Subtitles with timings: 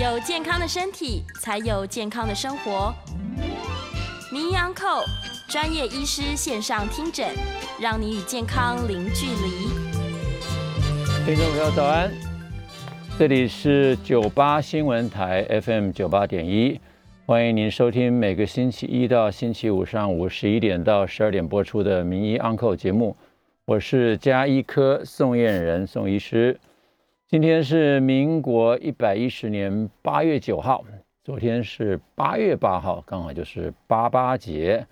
[0.00, 2.90] 有健康的身体，才有健康的生活。
[4.32, 5.04] 名医安扣
[5.46, 7.28] 专业医师线上听诊，
[7.78, 9.68] 让你与健康零距离。
[11.26, 12.10] 听众朋友早安，
[13.18, 16.80] 这里是九八新闻台 FM 九八点一，
[17.26, 23.14] 欢迎您收听每个星期一到星期五上午十一点到十二点播出的名医安扣节目。
[23.66, 26.58] 我是加医科宋燕人宋医师。
[27.30, 30.84] 今天是民国一百一十年八月九号，
[31.22, 34.84] 昨天是八月八号，刚好就是八八节，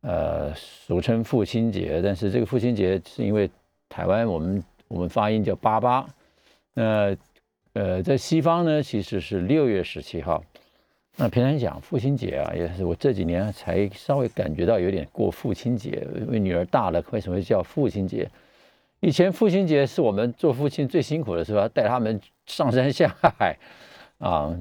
[0.00, 2.02] 呃，俗称父亲节。
[2.02, 3.48] 但是这个父亲节是因为
[3.88, 6.04] 台湾我们我们发音叫八八，
[6.74, 7.16] 那
[7.74, 10.42] 呃，在西方呢其实是六月十七号。
[11.14, 18.28] 那平常讲父亲节啊，也是我这几年才稍微感觉到有点过父亲节，因为女儿大了，为什么叫父亲节？
[19.00, 23.56] 以前父亲节是我们做父亲最辛苦的时候，带他们上山下海
[24.18, 24.54] 啊，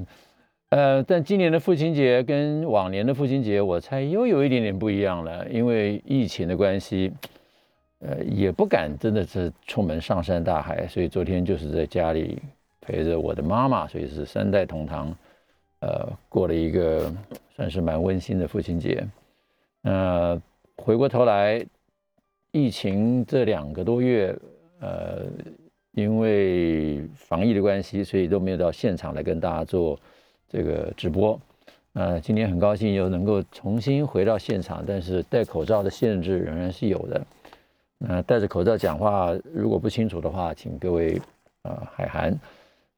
[0.69, 7.11] 呃，但今年的父亲节跟往年的父亲节，我猜又有一点点不一样了，因为疫情的关系，
[7.99, 12.41] 呃，也不敢真的是出门上山大海，所以昨天就是在家里
[12.79, 15.13] 陪着我的妈妈，所以是三代同堂，
[15.81, 17.13] 呃，过了一个
[17.57, 19.05] 算是蛮温馨的父亲节。
[19.81, 20.41] 那
[20.77, 21.61] 回过头来。
[22.51, 24.35] 疫情这两个多月，
[24.79, 25.23] 呃，
[25.91, 29.99] 因为防疫的关系，所以都没有到现场来跟大家做
[30.47, 31.39] 这个直播。
[31.93, 37.21] 呃，今天很高兴又能够重新回到现场，但是戴口罩的限制仍然是有的。
[37.97, 41.19] 那戴着口罩讲话，如果不清楚的话，请各位
[41.63, 42.39] 啊海涵。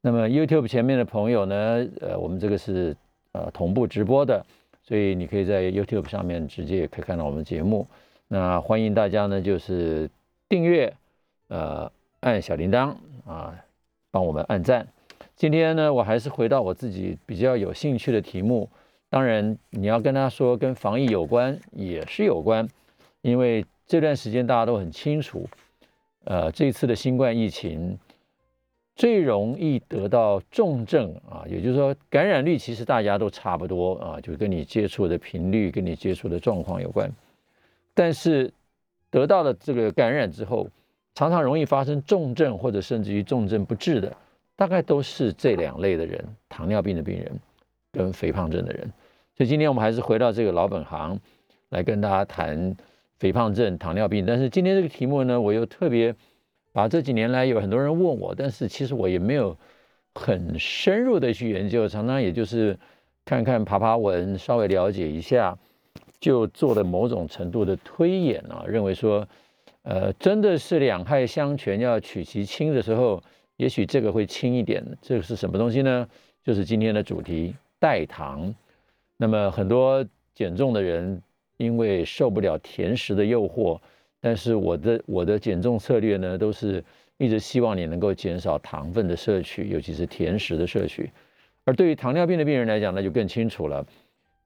[0.02, 2.96] 那么 YouTube 前面的朋友呢，呃，我们这个是
[3.34, 4.46] 呃同步直播的，
[4.82, 7.86] 所以你可以在 YouTube 上面直接也可以看到我们节目。
[8.34, 10.10] 那欢迎大家呢，就是
[10.48, 10.94] 订阅，
[11.50, 13.54] 呃，按小铃铛啊，
[14.10, 14.88] 帮我们按赞。
[15.36, 18.70] 今天呢，我还是回到我自己比较有兴趣的题目。
[19.10, 22.66] 当然，你要跟他说跟防疫有关，也是有关，
[23.22, 25.46] 因为这段时间大家都很清楚，
[26.24, 28.00] 呃，这次的新冠疫情
[28.96, 37.12] 最容易得到重症啊，也就是说感染率其实大家都差不多啊，就跟你接触的频率、跟你接触的状况有关。
[38.02, 38.52] 但是
[39.12, 40.68] 得到了这个感染之后，
[41.14, 44.12] 常常容易发生重症或者甚至于重症不治的，
[44.56, 47.32] 大概都是这两类的人：糖尿病的病人
[47.92, 48.92] 跟肥胖症的人。
[49.38, 51.20] 所以今天我们还是回到这个老本行
[51.70, 52.76] 来跟大家谈
[53.20, 54.26] 肥胖症、糖尿病。
[54.26, 56.16] 但是今天这个题目呢，我又特别
[56.74, 59.56] 把这几年来有很多人问我，但是其实我也没有
[60.16, 62.80] 很深入的去研究，常常也就是
[63.26, 65.56] 看看爬爬文，稍微了解一下。
[66.22, 69.28] 就做了某种程度的推演啊，认为说，
[69.82, 73.22] 呃，真的是两害相权要取其轻的时候，
[73.58, 74.86] 也许这个会轻一点。
[75.02, 76.08] 这个是什么东西呢？
[76.44, 78.54] 就是今天的主题代糖。
[79.18, 81.22] 那么很多减重的人
[81.58, 83.80] 因为受不了甜食的诱惑，
[84.20, 86.84] 但是我的我的减重策略呢，都是
[87.18, 91.10] 一直希望你能够减少糖分的摄取，尤其是甜食的摄取。
[91.66, 93.86] 而对于糖尿病的病人来讲，那就更清楚了。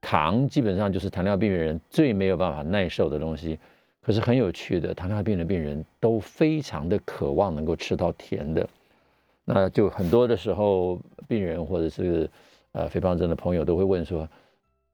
[0.08, 3.58] 糖基本上就是糖尿病病人最没有办法耐受的东西，
[4.04, 8.70] 可是很有趣的，糖尿病的病人都非常的渴望能够吃到甜的，
[9.44, 12.30] 那就很多的时候，病人或者是
[12.74, 14.30] 呃肥胖症的朋友都会问说，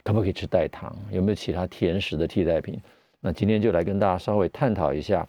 [0.01, 0.95] 可不可以吃代糖？
[1.11, 2.79] 有没有其他甜食的替代品？
[3.19, 5.27] 那今天就来跟大家稍微探讨一下。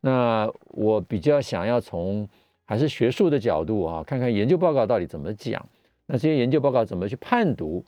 [0.00, 2.28] 那我比较想要从
[2.64, 5.66] 还是学术的角度啊，看看研究报告到底怎么讲，
[6.06, 7.84] 那这些研究报告怎么去判读？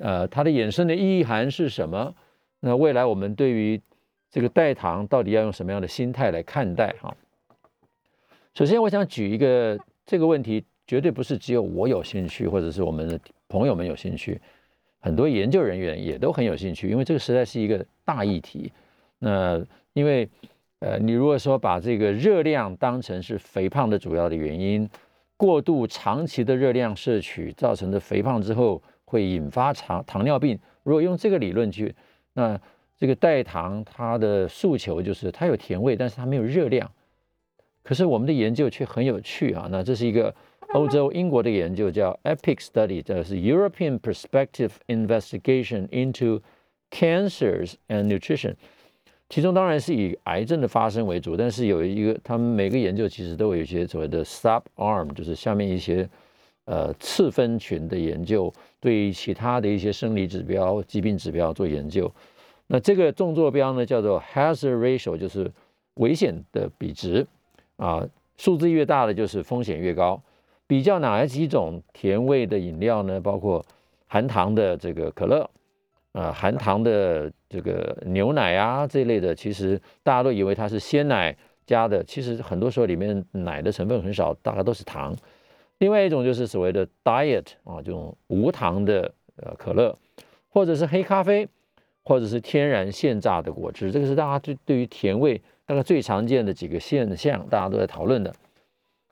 [0.00, 2.14] 呃，它的衍生的意义涵是什么？
[2.60, 3.80] 那未来我们对于
[4.30, 6.94] 这个代糖到底要用什么样的心态来看待？
[7.00, 7.14] 哈，
[8.54, 13.18] 首先我想举一个这个问题，绝对不是只有我有兴趣，或者是我们的
[13.48, 14.40] 朋友们有兴趣，
[15.00, 18.72] 很多研究人员也都很有兴趣，因为这个实在是一个大议题。
[19.18, 20.28] 那因为
[20.80, 24.88] 呃，你如果说把这个热量当成是肥胖的主要的原因，
[25.36, 28.82] 过度长期的热量摄取造成的肥胖之后。
[29.06, 30.58] 会引发糖糖尿病。
[30.82, 31.94] 如果用这个理论去，
[32.34, 32.60] 那
[32.96, 36.88] 这个代糖它的诉求就是它有甜味，但是它没有热量。
[37.82, 39.68] 可是我们的研究却很有趣啊！
[39.70, 40.34] 那这是一个
[40.74, 46.40] 欧洲英国的研究，叫 EPIC Study，这是 European Perspective Investigation into
[46.90, 48.54] Cancers and Nutrition。
[49.28, 56.08] 其中当然是以癌症的发生为主，但是有一个他们每个研究其实都有一些所谓的 sub arm，就是下面一些。
[56.66, 62.12] 呃，次分群的研究对于其他的一些生理指标、疾病指标做研究。
[62.66, 65.48] 那这个纵坐标呢，叫做 hazard ratio，就是
[65.94, 67.24] 危险的比值
[67.76, 68.04] 啊，
[68.36, 70.20] 数字越大的就是风险越高。
[70.66, 73.20] 比较哪几种甜味的饮料呢？
[73.20, 73.64] 包括
[74.08, 75.48] 含糖的这个可乐，
[76.10, 85.14] 啊，含糖的这个牛奶啊这类的，其实大家都以为它是鲜奶加的，其实很多时候里面奶的成分很少，大概都是糖。
[85.78, 89.98] 另外一种就是所谓的 diet 啊，这种无糖的呃可乐，
[90.48, 91.48] 或者是黑咖啡，
[92.02, 98.32] 或者是天然现榨的果汁，这个是大家对对于甜味大概最常见的几个现象，大家都在讨论的。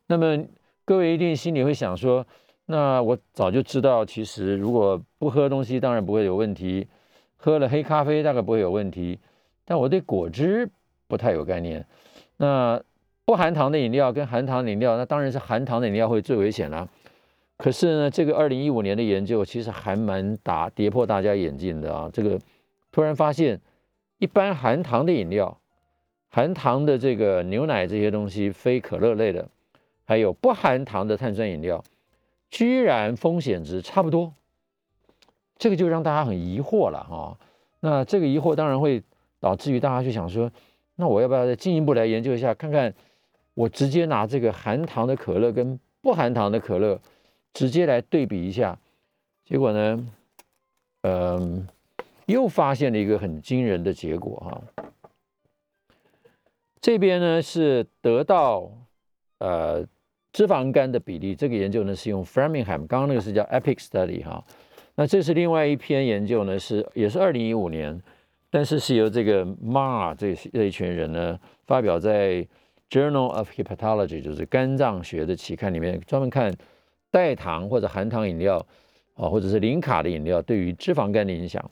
[0.07, 0.45] 那么
[0.85, 2.27] 各位一定心里会想说，
[2.67, 6.87] 那我早就知道，其实如果不喝东西，当然不会有问题；
[7.37, 9.19] 喝了黑咖啡大概不会有问题，
[9.65, 10.71] 但我对果汁
[11.09, 11.87] 不太有概念。
[12.37, 12.83] 那
[13.25, 16.87] 不含糖的饮料跟含糖饮料，那当然是含糖的饮料会最危险啦。
[17.57, 22.11] 可是呢，这个二零一五年的研究其实还蛮打跌破大家眼镜的啊。
[22.13, 22.39] 这个
[22.93, 23.61] 突然发现，
[24.19, 25.57] 一般含糖的饮料、
[26.29, 29.49] 含糖的这个牛奶这些东西，非可乐类的，
[30.05, 31.83] 还有不含糖的碳酸饮料，
[32.51, 34.35] 居然风险值差不多。
[35.57, 37.39] 这个就让大家很疑惑了哈。
[37.81, 39.03] 那这个疑惑当然会
[39.41, 40.51] 导致于大家去想说，
[40.97, 42.93] 那我要不要再进一步来研究一下，看看？
[43.55, 47.01] 我直接拿这个含糖的可乐跟不含糖的可乐
[47.53, 48.77] 直接来对比一下，
[49.45, 50.07] 结果呢，
[51.03, 51.67] 嗯，
[52.27, 54.61] 又发现了一个很惊人的结果哈。
[56.81, 58.69] 这边呢是得到
[59.39, 59.87] 呃
[60.33, 64.45] 脂肪肝的比例，这个研究呢是用 Framingham，刚刚那个是叫 Epic Study 哈。
[64.97, 68.03] 那这是另外一篇研究呢，是也是二零一五年，
[68.51, 72.45] 但是是由这个 Ma 这这一群人呢发表在。
[72.91, 76.55] Journal of Hepatology 就是肝脏学的期刊里面专门看
[77.11, 78.65] 代糖或者含糖饮料
[79.15, 81.71] 啊，或者是零卡的饮料对于脂肪肝的影响。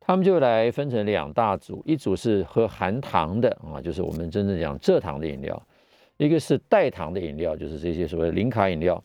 [0.00, 5.56] 他们就来分成两大组，一组是喝含糖的啊，就是我们真正讲蔗糖的饮料；
[6.18, 9.02] 一个是代糖的饮料，就是这些所谓零卡饮料。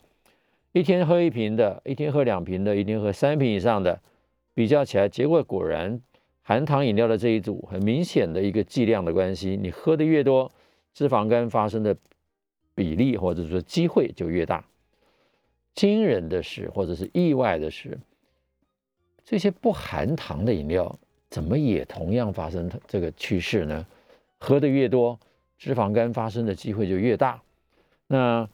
[0.74, 3.98] 一天喝一瓶的，一天喝两瓶的，一天喝三瓶以上的，
[4.54, 6.02] 比较起来，结果果然
[6.42, 10.52] 含糖饮料的这一组很明显的一个剂量的关系，你喝的越多。
[11.00, 11.96] 脂肪肝发生的
[12.76, 14.66] 比例或者说机会就越大。
[15.74, 17.98] 惊人的是，或者是意外的是，
[19.24, 21.00] 这些不含糖的饮料
[21.30, 23.88] 怎么也同样发生这个趋势呢？
[24.40, 25.18] 喝的越多，
[25.58, 27.42] 脂肪肝发生的机会就越大。
[28.08, 28.50] 那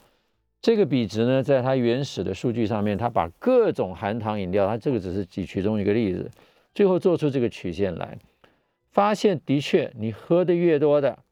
[0.62, 6.30] 这个比值呢，在它原始的数据上面，它把各种含糖饮料，它这个只是举其中一个例子，
[6.76, 8.20] 最后做出这个曲线来，
[8.92, 11.25] 发现的确，你喝的越多的。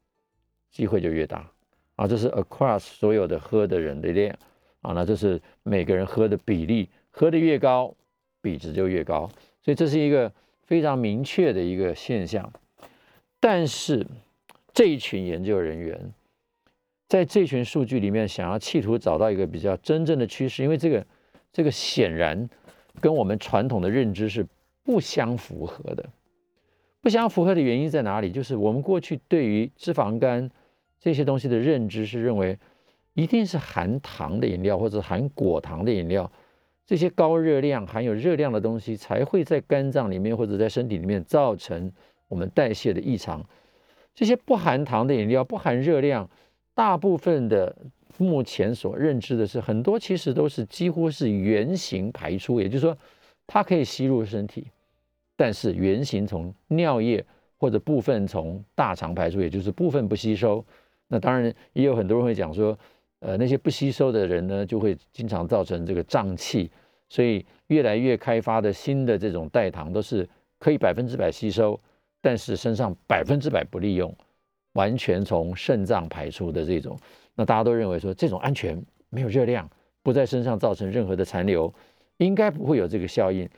[0.74, 1.48] 机会就越大
[1.94, 2.08] 啊！
[2.08, 4.36] 这是 across 所有的喝的人的量
[4.80, 7.94] 啊，那这是每个人喝的比例，喝的越高，
[8.42, 9.30] 比值就越高，
[9.62, 10.32] 所以这是一个
[10.64, 12.52] 非常明确的一个现象。
[13.38, 14.04] 但是
[14.72, 16.12] 这一群研究人员
[17.06, 21.06] 在这群数据里面，想要企图找到一个比较真正的趋势，因为这个
[21.52, 22.50] 这个显然
[23.00, 24.44] 跟我们传统的认知是
[24.82, 26.04] 不相符合的。
[27.00, 28.32] 不相符合的原因在哪里？
[28.32, 30.50] 就是我们过去对于脂肪肝。
[31.04, 32.58] 这些东西的认知是认为，
[33.12, 36.32] 一定是含糖的饮料或者含果糖的饮料，
[36.86, 41.92] 这些高热量、含有热量的东西才会在肝脏里面或者在身体里面造成
[42.26, 43.44] 我们代谢的异常。
[44.14, 46.26] 这些不含糖的饮料、不含热量，
[46.72, 47.76] 大部分的
[48.16, 52.96] 目前所认知的是很多其实都是几乎是原形排出，也就是说
[53.46, 54.68] 它可以吸入身体，
[55.36, 57.22] 但是原形从尿液
[57.58, 60.64] 或者部分从大肠排出，也就是部分不吸收。
[61.08, 62.78] 那当然也有很多人会讲说，
[63.20, 66.70] 呃，那些不吸收的人呢，就会经常造成这个胀气。
[67.08, 71.78] 所以越来越开发的新的这种代糖都是可以百分之百吸收，
[72.20, 74.12] 但是身上百分之百不利用，
[74.72, 76.98] 完全从肾脏排出的这种。
[77.34, 79.68] 那大家都认为说这种安全，没有热量，
[80.02, 81.72] 不在身上造成任何的残留，
[82.16, 83.48] 应该不会有这个效应。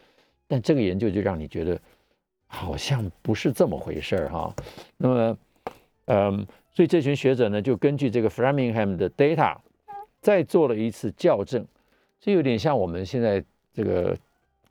[0.49, 1.81] 但这个研究就让你觉得
[2.47, 4.55] 好像不是这么回事儿哈。
[4.97, 5.39] 那么，
[6.07, 6.47] 嗯。
[6.73, 9.57] 所以这群学者呢，就根据这个 Framingham 的 data，
[10.21, 11.67] 再做了一次校正，
[12.21, 14.15] 这有点像我们现在这个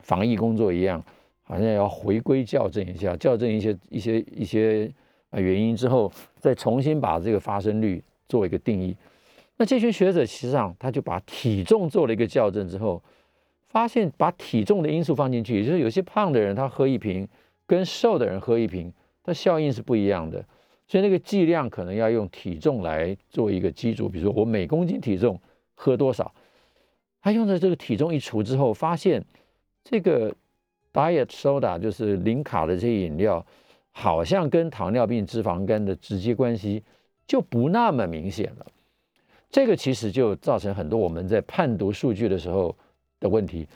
[0.01, 1.04] 防疫工作一样，
[1.42, 4.88] 好像要回归校正一下，校正一些一些一些
[5.32, 8.96] 啊原因之后，再重新把这个发生率做一个定义。
[9.58, 13.01] 那这群学者实际上他就把体重做了一个校正之后，
[13.70, 17.27] 发现把体重的因素放进去，也就是有些胖的人他喝一瓶，
[17.65, 20.46] 跟瘦的人喝一瓶，它效应是不一样的。
[20.88, 25.39] 所以那个剂量可能要用体重来做一个基础，比如说我每公斤体重
[25.74, 26.34] 喝多少，
[27.22, 29.24] 他用的这个体重一除之后，发现
[29.84, 30.32] 这个
[30.94, 33.46] diet soda 就是零卡的这些饮料，
[33.92, 36.84] 好像跟糖尿病、脂肪肝的直接关系
[37.25, 38.65] 就不那么明显了。
[39.50, 42.75] 这个其实就造成很多我们在判读数据的时候
[43.20, 43.68] 的问题。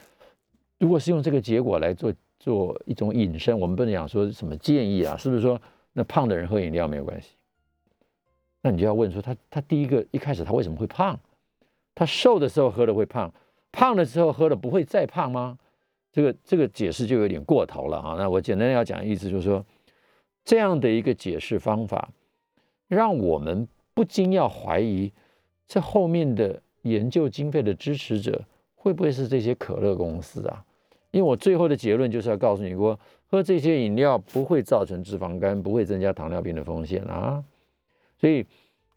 [0.77, 5.59] 如果是用这个结果来做做一种引申，我们不能讲说什么建议啊，是不是说
[5.93, 7.29] 那胖的人喝饮料没有关系？
[8.61, 11.19] 那你就要问说他他第一个一开始他为什么会胖？
[11.95, 13.33] 他瘦的时候喝了会胖，
[13.71, 15.57] 胖的时候喝了不会再胖吗？
[16.11, 18.15] 这个这个解释就有点过头了啊。
[18.17, 19.65] 那我简单要讲的意思就是说，
[20.43, 22.09] 这样的一个解释方法，
[22.87, 25.11] 让我们不禁要怀疑，
[25.67, 28.43] 这后面的研究经费的支持者
[28.75, 30.65] 会不会是这些可乐公司啊？
[31.11, 37.43] 因为我最后的结论就是要告诉你说，喝这些饮料不会造成脂肪肝，不会增加糖尿病的风险啊。
[38.17, 38.45] 所以，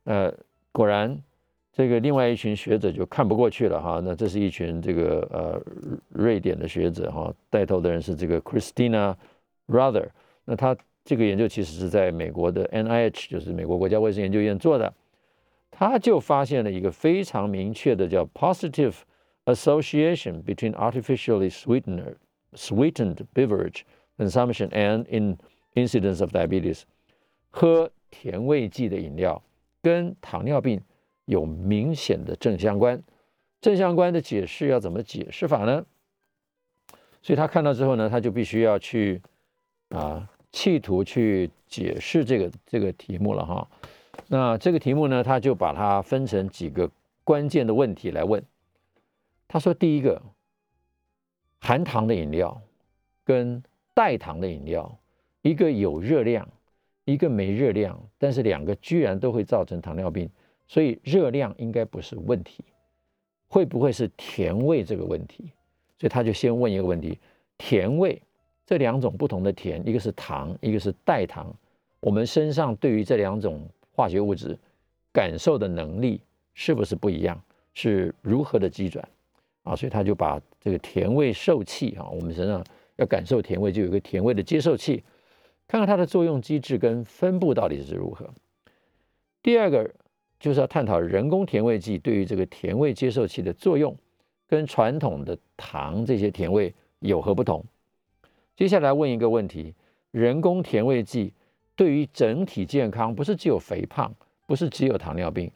[0.04, 0.32] 呃，
[0.72, 1.16] 果然，
[1.72, 4.00] 这个另外一群学者就看不过去了哈。
[4.02, 5.62] 那这是一群这个呃
[6.08, 9.14] 瑞典的学者哈，带头的人是这个 Christina
[9.68, 10.08] Rother。
[10.44, 14.92] 那他这个研究其实是在美国的 NIH，就是美国国家卫生研究院做的。
[15.70, 18.94] 他就发现了一个非常明确的叫 positive
[19.46, 22.14] association between artificially sweetened
[22.54, 23.80] sweetened beverage
[24.22, 25.36] consumption and in
[25.74, 26.82] incidence of diabetes。
[27.50, 29.42] 喝甜味剂的饮料
[29.82, 30.80] 跟糖尿病
[31.24, 33.02] 有明显的正相关，
[33.60, 35.84] 正相关的解释要怎么解释法呢？
[37.22, 39.22] 所以他看到之后呢，他就必须要去
[39.90, 43.68] 啊，企图去解释这个这个题目了哈。
[44.28, 46.90] 那这个题目呢，他就把它分成几个
[47.22, 48.42] 关键的问题来问。
[49.46, 50.20] 他说，第一个，
[51.60, 52.60] 含糖的饮料
[53.24, 53.62] 跟
[53.94, 54.98] 代糖的饮料，
[55.42, 56.48] 一个有热量。
[57.04, 60.30] 一个没热量，但是两个居然都会造成糖尿病，
[60.68, 62.62] 所以热量应该不是问题，
[63.48, 65.50] 会不会是甜味这个问题？
[65.98, 67.18] 所以他就先问一个问题：
[67.58, 68.22] 甜味
[68.64, 71.52] 这两种不同的甜，一个是糖，一个是代糖，
[71.98, 74.56] 我们身上对于这两种化学物质
[75.12, 76.20] 感受的能力
[76.54, 77.42] 是不是不一样？
[77.74, 79.04] 是如何的机转
[79.64, 79.74] 啊？
[79.74, 82.64] 所以他就把这个甜味受器啊，我们身上
[82.96, 85.02] 要感受甜味，就有个甜味的接受器。
[85.68, 88.28] 看看它的作用机制跟分布到底是如何。
[89.42, 89.90] 第二个
[90.38, 93.96] 就是要探讨人工甜味剂对于这个甜味接受器的作用，
[94.46, 97.64] 跟传统的糖这些甜味有何不同。
[98.54, 99.74] 接下来问一个问题：
[100.10, 101.32] 人工甜味剂
[101.74, 104.14] 对于整体健康，不是只有肥胖，
[104.46, 105.50] 不是只有糖尿病，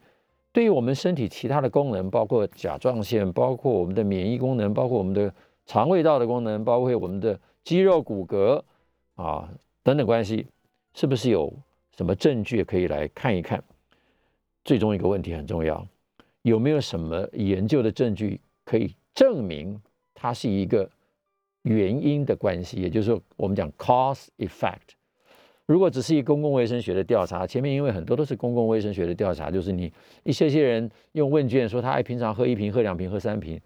[0.51, 5.35] 对于我们身体其他的功能，包括甲状腺，包括我们的免疫功能，包括我们的
[5.67, 8.63] 肠胃道的功能，包括我们的肌肉骨骼
[9.17, 9.49] 啊。
[9.83, 10.45] 等等关系，
[10.95, 11.53] 是不是有
[11.97, 13.63] 什么证据可以来看一看？
[14.65, 15.87] 最终一个问题很重要，
[16.43, 19.81] 有没有什么研究的证据可以证明
[20.13, 20.91] 它是一个
[21.63, 22.83] 原因的关系？
[22.83, 24.97] 也就是说，我们讲 cause effect。
[25.67, 29.93] 如果只是一公共卫生学的调查，前面因为很多都是公共卫生学的调查，就是你
[30.25, 33.61] 一些些人用问卷说他爱平常喝一瓶、喝两瓶、喝三瓶，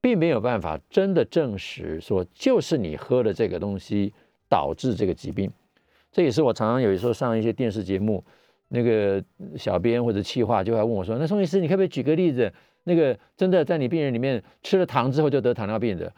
[0.00, 4.12] 并没有办法真的证实说就是你喝的这个东西。
[4.50, 5.52] 导致这个疾病，
[6.10, 8.24] 这也是我常常有时候上一些电视节目，
[8.68, 9.22] 那个
[9.58, 12.50] 小编或者企划就会问我说：“那宋医师，你可不可以举个例子？
[12.84, 16.10] 那个真的在你病人里面吃了糖之后就得糖尿病的？”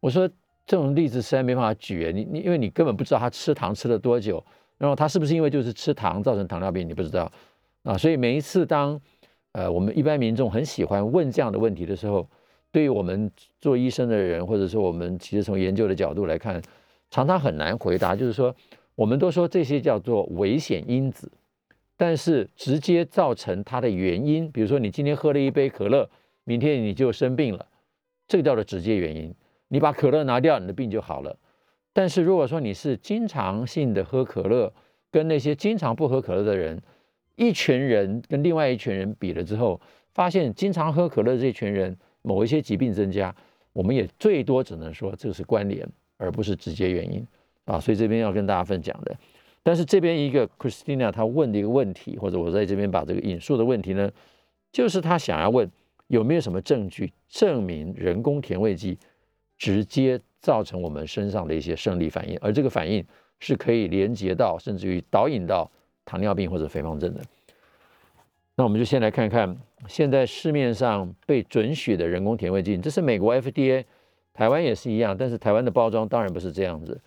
[0.00, 0.26] 我说
[0.64, 4.42] ：“这种例子实在没办法举，你你因为你根本不知道他吃糖吃了多久，
[4.78, 7.30] 然后他是不是因为就是吃糖造成糖尿病，你不知道
[7.82, 7.98] 啊。
[7.98, 8.98] 所以每一次当
[9.52, 12.26] 呃我们一般民众很喜欢问这样的问题的时候，
[12.74, 16.60] 对于我们做医生的人，或者说我们其实从研究的角度来看。”
[17.10, 18.52] 常常很难回答，就是说，
[18.96, 21.30] 我们都说这些叫做危险因子，
[21.96, 26.10] 但是直接造成它的原因，比如说你今天喝了一杯可乐，
[26.42, 27.64] 明天你就生病了，
[28.26, 29.32] 这个叫做直接原因。
[29.68, 31.36] 你把可乐拿掉，你的病就好了。
[31.92, 34.72] 但是如果说你是经常性的喝可乐，
[35.12, 36.82] 跟那些经常不喝可乐的人，
[37.36, 39.80] 一群人跟另外一群人比了之后，
[40.14, 43.32] 发现经常喝可乐这群人某一些疾病增加，
[43.72, 45.88] 我们也最多只能说这是关联。
[46.16, 47.26] 而不是直接原因
[47.64, 49.14] 啊，所以这边要跟大家分享的。
[49.64, 54.08] 但是这边一个 Christina 她问的一个问题，或者我在这边把这个引述的问题呢，
[54.70, 55.68] 就是她想要问
[56.06, 58.96] 有没有什么证据证明人工甜味剂
[59.58, 63.04] 直接造成我们身上的一些生理反应，而这个反应
[63.40, 65.68] 是可以连接到甚至于导引到
[66.04, 67.20] 糖尿病或者肥胖症的。
[68.56, 69.56] 那我们就先来看看
[69.88, 73.84] 现在市面上被准许的人工甜味剂，这是美国 FDA。
[74.32, 77.00] 台湾也是一样，但是台湾的包装当然不是这样子。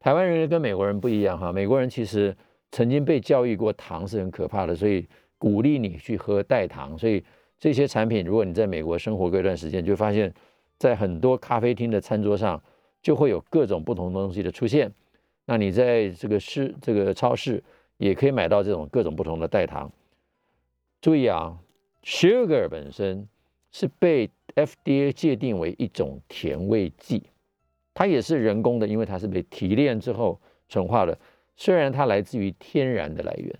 [0.00, 2.36] 台湾人跟美国人不一样哈，美国人其实
[2.72, 5.06] 曾经被教育过糖是很可怕的，所以
[5.38, 6.96] 鼓励你去喝代糖。
[6.98, 7.24] 所以
[7.58, 10.30] 这些产品，如果你在美国生活过一段时间，就发现，
[10.76, 12.62] 在很多咖啡厅的餐桌上
[13.00, 14.92] 就会有各种不同东西的出现。
[15.46, 17.62] 那你在这个市这个超市
[17.96, 19.90] 也可以买到这种各种不同的代糖。
[21.04, 21.58] 注意啊
[22.02, 23.28] ，sugar 本身
[23.70, 27.24] 是被 FDA 界定为一种甜味剂，
[27.92, 31.18] 它也是人工的，因为它是被提炼之后纯化的。
[31.56, 33.54] 虽然它来自于天然的来源，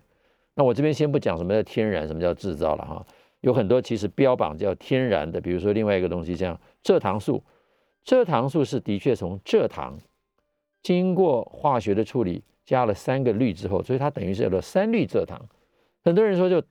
[0.54, 3.06] 那我这边先不讲什么叫天然，什么叫制造了哈。
[3.42, 7.44] 有很多其实标榜叫天然的，比如说另外一个东西，像蔗糖素，
[8.06, 9.98] 蔗糖素是的确从蔗糖
[10.82, 15.46] 经过化学的处理，加了三个氯之后，所以它等于是叫做三氯蔗糖。
[16.02, 16.62] 很多人说就，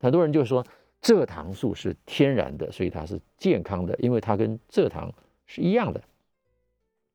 [0.00, 0.64] 很多人就说
[1.02, 5.12] 蔗糖素是天然的，所以它是健康的，因为它跟蔗糖
[5.46, 6.00] 是一样的。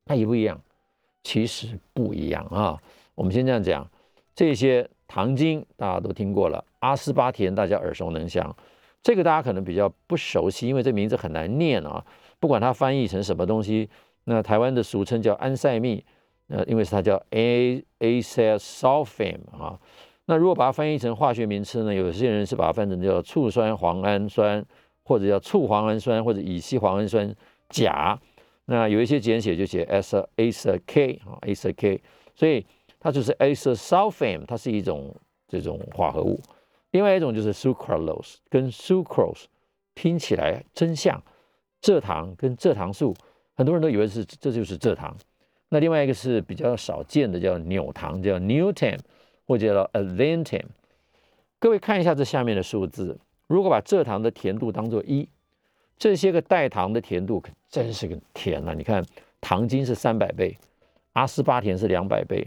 [0.06, 0.60] 那一不一样？
[1.22, 2.78] 其实不一样啊。
[3.14, 3.90] 我们先这样讲，
[4.34, 8.54] 这些糖精大家都听过了，阿斯巴甜大家耳熟能详，
[9.02, 12.04] 这个大家可能比较不熟悉，因为这名字很难念啊。
[12.38, 13.88] 不管它翻译成什么东西，
[14.24, 16.04] 那台湾的俗称叫安赛蜜，
[16.48, 19.80] 呃，因为是它叫 A A C S sulfame 啊。
[20.26, 24.64] 那如果把它翻译成化学名称呢，有些人是把它翻成叫醋酸磺氨酸，
[25.02, 27.34] 或者叫醋磺氨酸，或者乙烯磺氨酸
[27.68, 28.18] 钾。
[28.66, 32.02] 那有一些简写就写 S A C K 啊，A C K，
[32.34, 32.64] 所以。
[33.06, 35.14] 它就是 acesulfame，它是一种
[35.46, 36.40] 这种化合物。
[36.92, 39.44] 另外一种就是 sucralose，跟 sucrose
[39.94, 41.22] 听起来真像，
[41.82, 43.14] 蔗糖跟蔗糖素，
[43.52, 45.14] 很多人都以为是这就是蔗糖。
[45.68, 49.02] 那另外一个是比较少见的，叫纽糖，叫 n e w t a m e
[49.46, 50.64] 或者叫 Alantam。
[51.58, 55.28] 各位看一下这下面的数字，如果把蔗糖的甜度当做一，
[55.96, 58.74] 这些个代糖的甜度可真是个甜啊！
[58.74, 59.04] 你看，
[59.40, 60.58] 糖精是三百倍，
[61.12, 62.46] 阿斯巴甜是两百倍。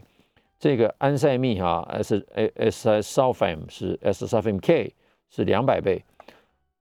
[0.60, 4.50] 这个安赛蜜哈，S A S S u l f a m 是 S s u l f
[4.50, 4.94] a m K
[5.30, 6.04] 是两百倍，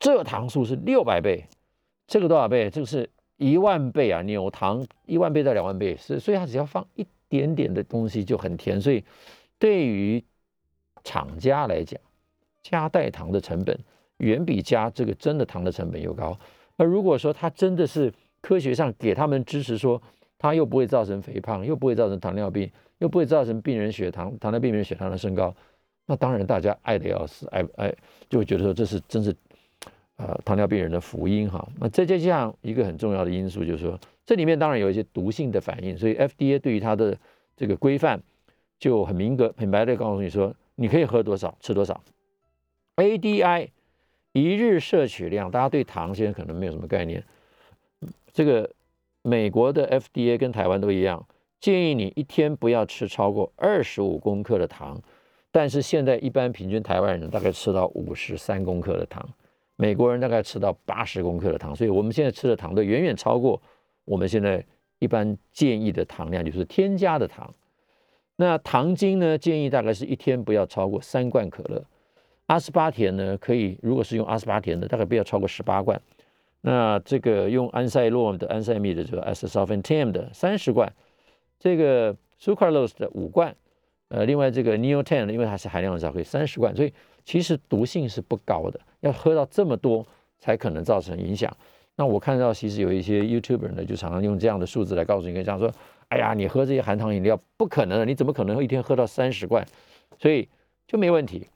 [0.00, 1.44] 蔗糖素是六百倍，
[2.06, 2.70] 这个多少倍？
[2.70, 4.22] 这个是一万倍啊！
[4.22, 8.80] 纽糖一万倍到两万倍，是所以它只要放一点点的东西就很甜。
[8.80, 9.04] 所以
[9.58, 10.24] 对于
[11.04, 12.00] 厂家来讲，
[12.62, 13.78] 加代糖的成本
[14.18, 16.38] 远比加这个真的糖的成本又高。
[16.76, 20.00] 而如果说它真的是科学上给他们支持，说
[20.38, 22.70] 它又不会造成肥胖，又不会造成糖尿病。
[22.98, 25.54] 又不会造成病人血糖、糖尿病病人血糖的升高，
[26.06, 27.94] 那当然大家爱的要死，爱爱
[28.30, 29.36] 就会觉得说这是真是，
[30.16, 31.68] 呃，糖尿病人的福音哈。
[31.78, 37.14] 那再加上一个很重要的因素，就是说这里面当然有一些毒性的反应，所以 FDA 对于它的
[37.54, 38.18] 这个规范
[38.78, 42.00] 就很明格、很白的告诉你说，你可以喝多少、吃多少。
[42.96, 43.68] ADI
[44.32, 47.24] 一日摄取量，大家对糖现在可能没有什么概念，
[48.32, 48.70] 这个
[49.22, 51.26] 美国的 FDA 跟台湾都一样。
[51.58, 55.00] 建议你一天不要吃超过二十五公克的糖，
[55.50, 59.26] 但是现在一般平均台湾人大概吃到五十三公克的糖，
[59.76, 63.60] 美国人大概吃到八十公克的糖，所以我们现在吃的糖都远远超过
[64.04, 64.64] 我们现在
[64.98, 67.52] 一般建议的糖量，就是添加的糖。
[68.36, 71.82] 那糖精呢，建议大概是一天不要超过三罐可乐。
[72.46, 76.00] 阿斯巴甜呢，可以如果是用阿斯巴甜的，大概不要超过十八罐。
[76.60, 80.92] 那这个用安赛洛的安赛蜜的，就 s s o l f a n t a m 的三十罐。
[81.58, 83.54] 这个 sucralose 的五罐，
[84.08, 86.92] 呃，另外这个 neo ten 因为它是含量少，可以三十罐，所以
[87.24, 90.06] 其实毒性是不高的，要喝到这么多
[90.38, 91.50] 才可能造成影响。
[91.96, 95.72] 那我看到其实有一些 YouTuber 呢，就常常用这样的数字来告诉你，这样说，
[96.08, 99.66] 哎呀，你喝这些含糖饮料不可能的，你怎么可能一天喝到三十罐？
[100.18, 100.48] 所以
[100.86, 101.46] 就没问题。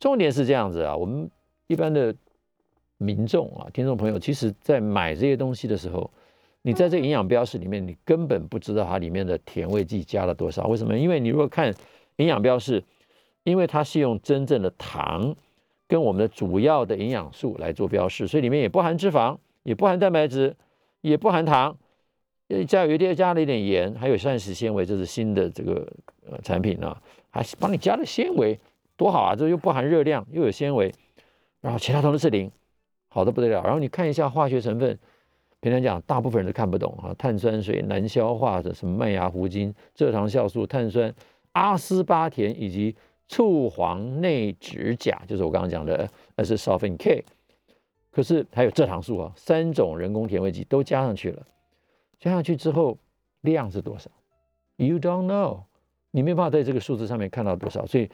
[0.00, 1.30] 重点是这样子啊，我们
[1.66, 2.14] 一般的
[2.98, 6.10] 民众啊，听众朋友，其实在买这些东西的时候。
[6.64, 10.68] 你在这营养标识里面，你根本不知道它里面的甜味剂加了多少。
[10.68, 10.96] 为什么？
[10.96, 11.74] 因为你如果看
[12.18, 12.84] 营养标示，
[13.42, 15.34] 因为它是用真正的糖
[15.88, 20.54] 跟我们的主要的营养素来做标示，所以里面也不含脂肪，也不含蛋白质，
[21.00, 21.76] 也不含糖，
[22.64, 25.86] 加有一点加了一点盐，还有膳食纤维，这是新的这个
[26.30, 28.58] 呃产品啊，还帮你加了纤维，
[28.96, 29.34] 多好啊！
[29.34, 30.92] 这又不含热量，又有纤维，
[31.60, 32.50] 然后其他都是零，
[33.08, 33.62] 好的不得了。
[33.62, 34.98] 然后你看一下化学成分。
[35.60, 37.14] 平常讲，大部分人都看不懂啊。
[37.16, 41.14] 碳酸水难消化的什么麦芽糊精、蔗糖酵素、碳酸、
[41.52, 42.96] 阿斯巴甜以及
[43.28, 45.98] 醋黄内酯钾，就是我刚刚讲的
[46.34, 47.24] s s u l f a n K。
[48.10, 51.46] 可是还有蔗糖素啊，三种人工甜味剂都加上去了。
[52.22, 52.96] 加上去之后
[53.40, 54.08] 量是多少
[54.76, 55.62] ？You don't know，
[56.12, 58.08] 你没办法在这个数字上面看到多少，所以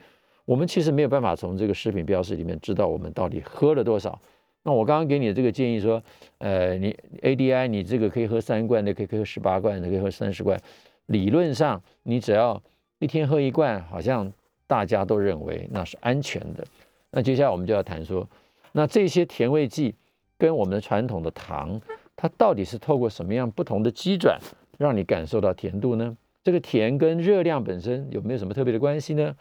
[0.45, 4.19] 我们其实没有办法从这个食品标识里面知道我们到底喝了多少。
[4.63, 6.01] 那我刚刚给你的这个建议说，
[6.39, 10.59] 呃，你 ADI 你这个可以喝三罐的，可以喝十八罐的，可以喝三十罐。
[11.05, 12.59] 理论上你只要
[12.97, 14.33] 一天喝一罐，好像
[14.65, 16.65] 大家都认为那是安全的。
[17.11, 18.27] 那接下来我们就要谈说，
[18.71, 19.93] 那这些甜味剂
[20.35, 21.79] 跟我们的传统的糖，
[22.21, 24.37] 它到底是透过什么样不同的机转，
[24.77, 26.17] 让你感受到甜度呢？
[26.43, 29.33] 这个甜跟热量本身有没有什么特别的关系呢？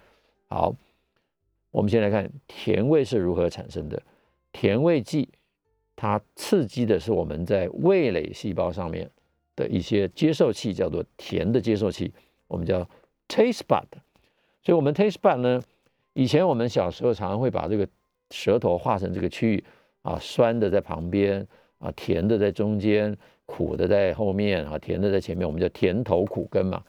[0.46, 0.72] 好，
[1.72, 4.00] 我们先来看甜味是如何产生的。
[4.52, 5.28] 甜味剂
[5.96, 9.10] 它刺激的是我们在味蕾细胞上面
[9.56, 12.12] 的一些接受器，叫做甜的接受器，
[12.46, 12.88] 我们叫
[13.26, 13.86] taste bud。
[14.62, 15.60] 所以，我们 taste bud 呢，
[16.12, 17.88] 以前我们小时候常常会把这个
[18.30, 19.64] 舌头画成这个区域
[20.02, 21.44] 啊，酸的在旁边
[21.78, 26.82] 啊，甜的在中间，苦的在后面啊，甜的在前面，我们叫甜头苦根嘛。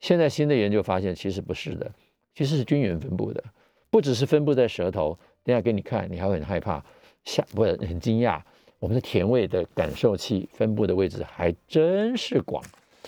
[0.00, 1.90] 现在新的研究发现，其实不是的，
[2.34, 3.42] 其实是均匀分布的，
[3.90, 5.18] 不只是分布在舌头。
[5.42, 6.84] 等下给你看，你还会很害怕，
[7.24, 8.40] 吓不很惊讶。
[8.78, 12.62] 我们的甜味的感受器分布的位置还真是广，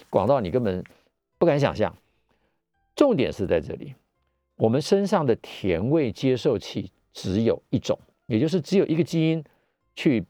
[0.08, 0.82] 广到你根本
[1.36, 1.94] 不敢想象。
[2.96, 3.94] 重点是在这里，
[4.56, 9.44] 我们身上的甜味接受器只有一种，也就是只有一个基因
[9.94, 10.24] 去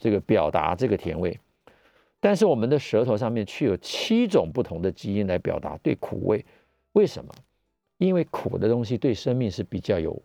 [0.00, 1.38] 这个表达这个甜味。
[2.18, 6.44] 但是我们的舌头上面却有七种不同的基因来表达对苦味。
[6.92, 7.32] 为什么？
[7.98, 10.20] 因为苦的东西对生命是比较有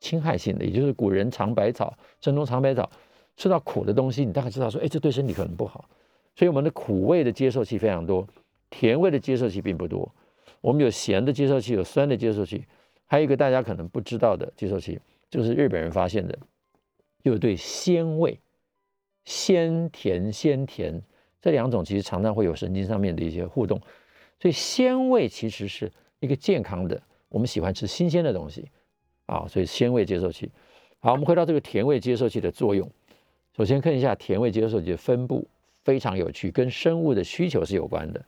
[0.00, 2.90] 侵害性的，也就是古人尝百草，正宗尝百草。
[3.36, 5.88] 吃到苦的东西，你大概知道说，哎，这对身体可能不好。
[6.34, 8.26] 所以我们的苦味的接受器非常多，
[8.70, 10.12] 甜味的接受器并不多。
[10.60, 12.64] 我们有咸的接受器，有酸的接受器，
[13.06, 14.98] 还有一个大家可能不知道的接受器，
[15.30, 16.36] 就是日本人发现的，
[17.22, 18.38] 就是对鲜味，
[19.28, 21.02] 鲜甜鲜甜
[21.38, 23.78] 这两种其实常常会有神经上面的一些互动。
[24.40, 28.66] 所以鲜味其实是一个健康的，我们喜欢吃新鲜的东西
[29.26, 30.50] 啊，所以鲜味接受器。
[31.00, 32.90] 好，我们回到这个甜味接受器的作用。
[33.54, 35.46] 首先看一下甜味接受器的分布，
[35.84, 38.24] 非常有趣，跟生物的需求是有关的。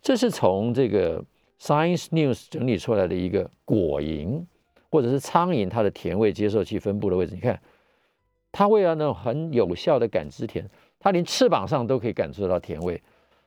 [0.00, 1.22] 这是从这个
[1.60, 4.42] Science News 整理出来的一个果蝇
[4.90, 7.34] 或者是苍蝇它的甜味接受器分布的位置。
[7.34, 7.60] 你看，
[8.52, 13.00] 它为了那种很有效的感知甜，它连翅膀上都可以感受到甜味，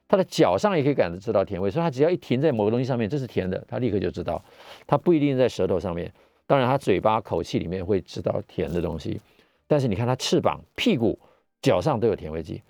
[0.07, 4.43] 它的脚上也可以感知到甜味，所以它只要一停在某个东西上面，这是甜的，它立刻就知道。
[4.85, 6.11] 它不一定在舌头上面，
[6.45, 9.19] 当然它嘴巴口气里面会知道甜的东西。
[9.67, 11.17] 但是你看它翅膀、屁股、
[11.61, 12.61] 脚上都有甜味剂，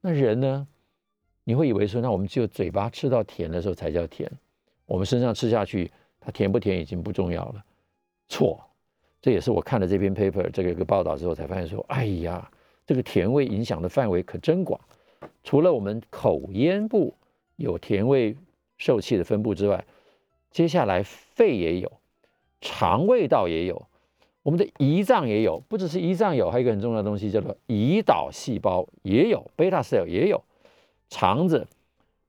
[0.00, 0.66] 那人呢？
[1.44, 4.30] 你会以为说，那我们只有嘴巴吃到甜的时候才叫甜，
[4.86, 7.64] 我们身上吃下去，它甜不甜已经不重要了。
[8.28, 8.64] 错，
[9.22, 12.50] 这也是我看了这篇 paper 这个一个报道之后才发现说，哎呀，
[12.84, 14.78] 这个甜味影响的范围可真广。
[15.44, 17.14] 除了我们口咽部
[17.54, 18.36] 有甜味
[18.76, 19.84] 受器的分布之外，
[20.50, 21.92] 接下来肺也有，
[22.60, 23.86] 肠胃道也有。
[24.42, 30.42] 我们的胰脏也有，不只是胰脏有，还有一个很重要的东西叫做胰岛细胞也有，beta cell 也有，
[31.08, 31.64] 肠子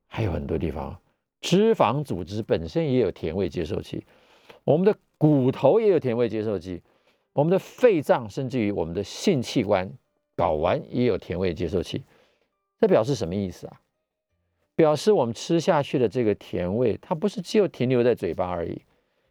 [0.05, 0.95] 还有很多地方，
[1.41, 4.05] 脂肪组织本身也有甜味接受器，
[4.63, 6.81] 我们的骨头也有甜味接受器，
[7.33, 9.91] 我们的肺脏甚至于我们的性器官
[10.35, 12.03] 睾丸也有甜味接受器，
[12.79, 13.79] 这表示什么意思啊？
[14.75, 18.81] 表示我们吃下去的这个甜味，它不是只有停留在嘴巴而已。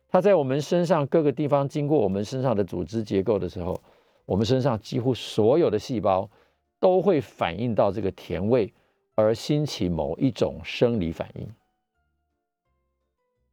[0.09, 3.81] 它在我们身上各个地方经过我们身上的组织结构的时候，
[4.27, 6.31] 我们身上几乎所有的细胞
[6.79, 8.73] 都会反映到这个甜味，
[9.14, 11.49] 而兴起某一种生理反应。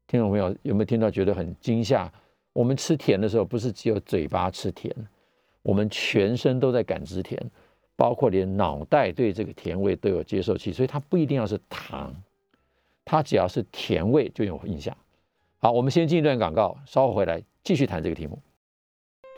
[0.10, 1.08] 听众朋友有没有听到？
[1.12, 2.12] 觉得很惊吓？
[2.52, 4.92] 我们吃甜的时候，不是只有嘴巴吃甜，
[5.62, 7.40] 我们全身都在感知甜，
[7.96, 12.12] 包括连脑袋对这个甜味都有接受器，所以它不一定要是糖，
[13.06, 14.98] 它只要是甜味就有印象。
[15.60, 18.40] 好，我们先进一段广告，稍后回来继续谈这个题目。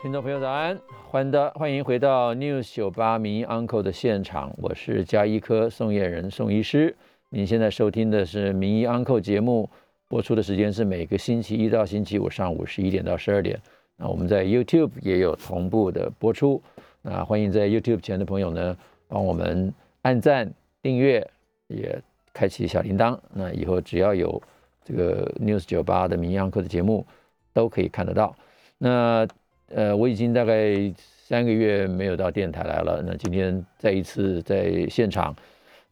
[0.00, 0.80] 听众朋友早安，
[1.10, 6.96] 欢迎欢迎回到 News 九八名医 Uncle 的现场，我是加医科宋叶仁宋医师。
[7.28, 9.68] 您现在收听的是名医 Uncle 节目，
[10.12, 13.58] 播出的时间是每个星期一到星期五上午十一点到十二点。
[13.96, 16.62] 那我们在 YouTube 也有同步的播出，
[17.00, 18.76] 那欢迎在 YouTube 前的朋友呢，
[19.08, 19.72] 帮我们
[20.02, 21.26] 按赞、订阅，
[21.68, 21.98] 也
[22.34, 23.18] 开启小铃铛。
[23.32, 24.42] 那以后只要有
[24.84, 27.06] 这个 News 九八的民谣课的节目
[27.54, 28.36] 都可以看得到。
[28.76, 29.26] 那
[29.70, 30.92] 呃，我已经大概
[31.26, 33.02] 三个月没有到电台来了。
[33.02, 35.34] 那今天再一次在现场，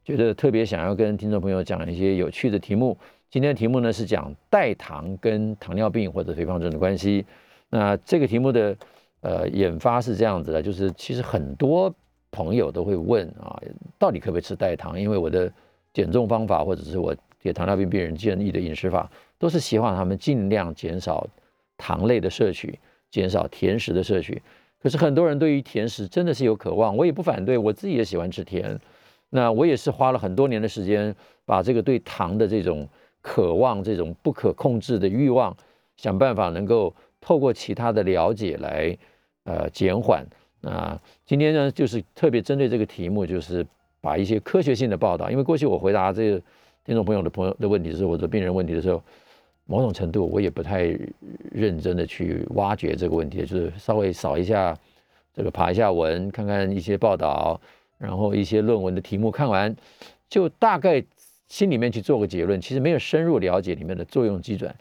[0.04, 2.94] 觉得特别想要跟听众朋友讲一些有趣的题目。
[3.30, 7.24] 今天的题目呢是讲代糖跟糖尿病或者肥胖症的关系。
[7.68, 8.76] 那这个题目的
[9.20, 11.94] 呃研发是这样子的，就是其实很多
[12.30, 13.60] 朋友都会问啊，
[13.98, 15.00] 到底可不可以吃代糖？
[15.00, 15.52] 因为我的
[15.92, 17.14] 减重方法或者是我。
[17.42, 21.26] 给糖尿病病人建议的饮食法，都是希望他们尽量减少
[21.78, 22.78] 糖类的摄取，
[23.10, 24.42] 减少甜食的摄取。
[24.78, 28.78] 可是很多人对于甜食真的是有渴望，我也不反对，我自己也喜欢吃甜。
[29.30, 31.16] 那我也是花了很多年的时间，
[31.46, 32.86] 把这个对糖的这种
[33.22, 35.56] 渴望、这种不可控制的欲望，
[35.96, 38.96] 想办法能够透过其他的了解来
[39.44, 40.26] 呃减缓。
[40.61, 43.66] 那今天呢，就是特别针对这个题目，就是
[44.00, 46.42] 把一些科学性的报道，因为过去我回答这个。
[46.83, 49.00] 听众朋友的朋友的问题是，或者病人问题的时候，
[49.66, 50.98] 某种程度我也不太
[51.52, 54.76] 认真的去挖掘这个问题，就是稍微扫一下
[55.33, 57.61] 这个爬一下文，看看一些报道，
[57.98, 59.76] 然后一些论文的题目看完，
[60.28, 61.04] 就大概
[61.50, 64.74] 心里面去做个结论，其实没有深入了解里面的作用机转。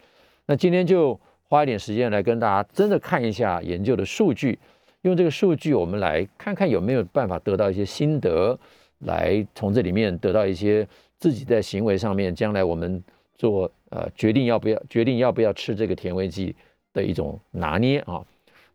[0.45, 4.58] 那今天就花一点时间来跟大家真的看一下研究的数据，
[5.01, 8.58] 用这个数据我们来看看有没有办法得到一些心得，
[8.99, 13.03] 来从这里面得到一些自己在行为上面将来我们
[13.36, 16.55] 做呃决定要不要决定要不要吃这个甜味剂
[16.93, 18.23] 的一种拿捏啊。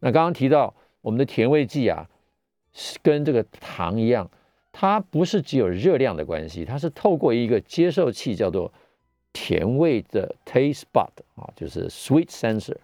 [0.00, 2.08] 那刚刚提到我们的甜味剂啊，
[2.72, 4.28] 是跟这个糖一样，
[4.76, 8.72] 它不是只有热量的关系，它是透过一个接受器叫做
[9.32, 11.06] 甜味的 taste bud
[11.36, 12.74] 啊，就是 sweet sensor。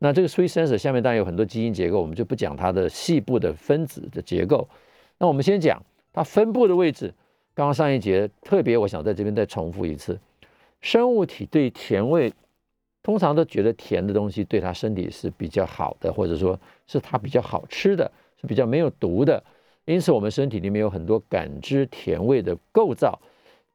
[0.00, 4.68] 那这个 sweet sensor 下面当然有很多基因结构，我们就不讲它的细部的分子的结构。
[5.18, 5.80] 那我们先讲
[6.12, 7.14] 它分布的位置。
[7.54, 10.18] 刚刚上一节特别，我想在这边再重复一次，
[10.80, 12.32] 生物体对甜味。
[13.04, 19.42] 通常都觉得甜的东西对它身体是比较好的，或者说是它比较好吃的，是比较没有毒的。
[19.84, 23.20] 因此，我们身体里面有很多感知甜味的构造。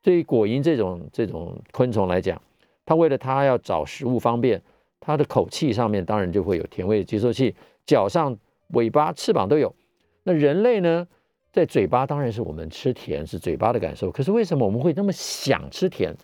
[0.02, 2.42] 对于果蝇这种这种昆虫来讲，
[2.86, 4.62] 它为了它要找食物方便，
[5.02, 7.54] 它的口气上面当然就会有甜味接收器，
[7.86, 8.38] 脚上、
[8.70, 9.76] 尾巴、翅膀都有。
[10.24, 11.08] 那人类呢，
[11.52, 16.16] 在嘴巴当然是我们吃甜是嘴巴的感受，可是为什么我们会那么想吃甜？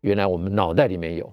[0.00, 1.32] 原来我们脑袋里面有。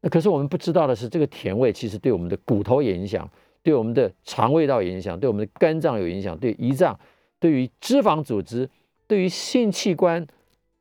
[0.00, 3.28] 那可是我们不知道的是，这个甜味其实对我们的骨头也影响，
[3.62, 6.98] 对我们的肠胃道有影响，对我们的肝脏有影响，对胰脏、
[7.44, 8.66] 对于脂肪组织、
[9.06, 10.26] 对于性器官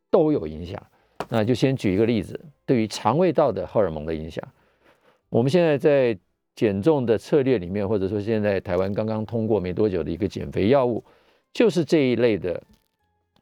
[0.09, 0.81] 都有影响。
[1.27, 4.41] 那就先举一个例子，对于肠胃道的荷尔蒙的影响，
[5.27, 6.17] 我们现在在
[6.55, 11.03] 减重的策略里面，或者说现在台湾刚刚通过没多久的一个减肥药物，
[11.51, 12.63] 就是这一类的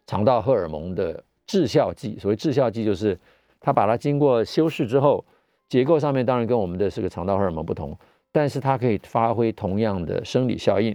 [0.07, 2.17] 肠道荷尔蒙的致效剂。
[2.17, 3.15] 所谓致效剂，就是
[3.59, 5.23] 它把它经过修饰之后。
[5.69, 7.95] 结构上面当然跟我们的这个肠道荷尔蒙不同，
[8.31, 10.93] 但是它可以发挥同样的生理效应。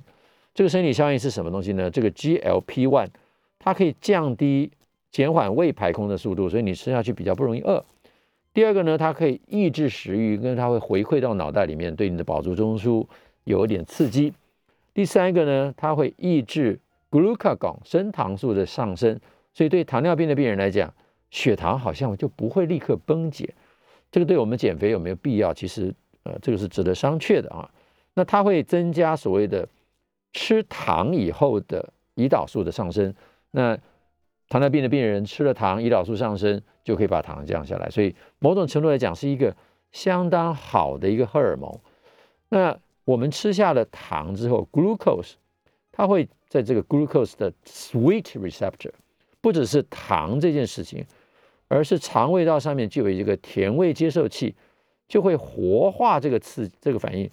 [0.56, 1.90] 这个生理效应是什么东西呢？
[1.90, 3.08] 这个 GLP-1，
[3.58, 4.72] 它可以降低、
[5.10, 7.84] 减缓胃排空的速度，所以你吃下去比较不容易饿。
[8.54, 13.06] 第二个呢，它可以抑制食欲，因为它会回馈到脑袋里面，对你的饱足中枢
[13.44, 14.32] 有一点刺激。
[14.94, 19.20] 第三个呢，它会抑制 glucagon 升糖素的上升，
[19.52, 20.90] 所以对糖尿病的病人来讲，
[21.30, 23.52] 血糖好像就不会立刻崩解。
[24.10, 25.52] 这个对我们减肥有没有必要？
[25.52, 27.70] 其实，呃，这个是值得商榷的啊。
[28.14, 29.68] 那它会增加所谓的
[30.32, 33.14] 吃糖以后的胰岛素的上升。
[33.50, 33.76] 那
[34.48, 37.90] 糖尿病的病人吃了糖，胰岛素上升，就可以把糖降下来。
[37.90, 39.54] 所以，某种程度来讲，是一个
[39.92, 41.80] 相当好的一个荷尔蒙。
[42.48, 45.32] 那我们吃下了糖之后，glucose，
[45.90, 48.92] 它会在这个 glucose 的 sweet receptor，
[49.40, 51.04] 不只是糖这件事情。
[51.68, 54.54] 而是肠胃道上面就有一个甜味接受器，
[55.08, 57.28] 就会活化这个刺这个反应，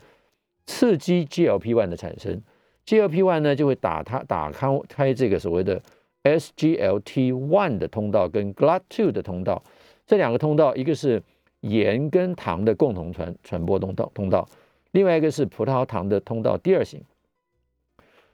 [0.65, 2.41] 刺激 GLP-1 的产生。
[2.86, 5.82] GLP-1 呢就会打它打开开这个所谓的
[6.24, 9.63] SGLT1 的通道跟 GLUT2 的通道，
[10.06, 11.22] 这两个通道一个是
[11.62, 14.48] 盐跟糖的共同传传播通道通道，
[14.91, 17.02] 另外一个是葡萄糖的通道第二型。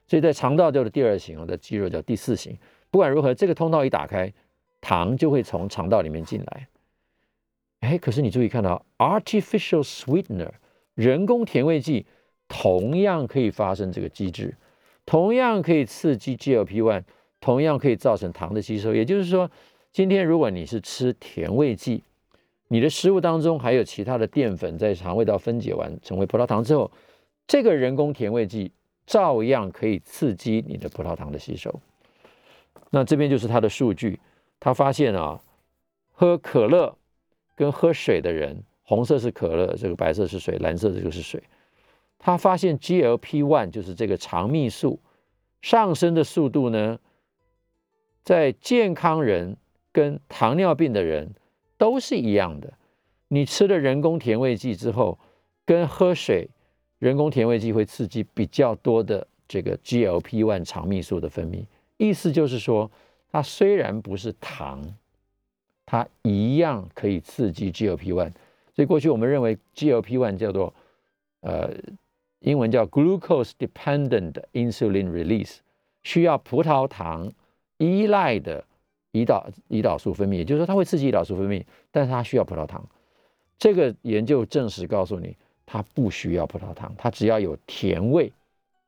[0.08, 2.58] 所以在肠道叫做第二型，我的肌肉叫第四型。
[2.90, 4.34] 不管如何，这个通道一打开。
[4.82, 6.70] 糖就会从肠道里面进来，
[7.82, 10.52] 哎，可是你注意看到，artificial sweetener
[10.96, 12.06] 人工甜味剂
[12.50, 14.54] 同样可以发生这个机制，
[15.06, 17.04] 同样可以刺激 GLP-1，
[17.40, 18.94] 同样可以造成糖的吸收。
[18.94, 19.50] 也就是说，
[19.94, 22.04] 今天如果你是吃甜味剂，
[22.68, 26.92] 你的食物当中还有其他的淀粉在肠胃道分解完成为葡萄糖之后，
[27.48, 28.72] 这个人工甜味剂
[29.06, 31.80] 照样可以刺激你的葡萄糖的吸收。
[32.90, 34.20] 那这边就是它的数据。
[34.60, 35.40] 他发现啊，
[36.12, 36.94] 喝可乐
[37.56, 41.42] 跟喝水的人，红色是可乐，这个白色是水，蓝色这个是水。
[42.20, 45.00] 他发现 GLP-1 就是这个肠泌素
[45.62, 47.00] 上升的速度呢，
[48.24, 49.58] 在健康人
[49.92, 51.34] 跟糖尿病的人
[51.78, 52.74] 都是一样的。
[53.30, 55.18] 你吃了人工甜味剂之后，
[55.66, 56.48] 跟喝水，
[57.00, 61.66] 人工甜味剂会刺激比较多的这个 GLP-1 肠泌素的分泌，
[61.98, 62.92] 意思就是说。
[63.32, 64.84] 它虽然不是糖，
[65.86, 68.32] 它一样可以刺激 GLP-1。
[68.74, 70.74] 所以过去我们认为 GLP-1 叫做
[71.42, 71.70] 呃，
[72.42, 75.58] 英文叫 glucose dependent insulin release，
[76.04, 77.32] 需要葡萄糖
[77.78, 78.64] 依赖的
[79.12, 82.86] 胰岛胰岛素分泌，也就是说它会刺激胰岛素分泌，但是它需要葡萄糖。
[83.58, 88.32] 这个研究证实告诉你，它不需要葡萄糖，它只要有甜味，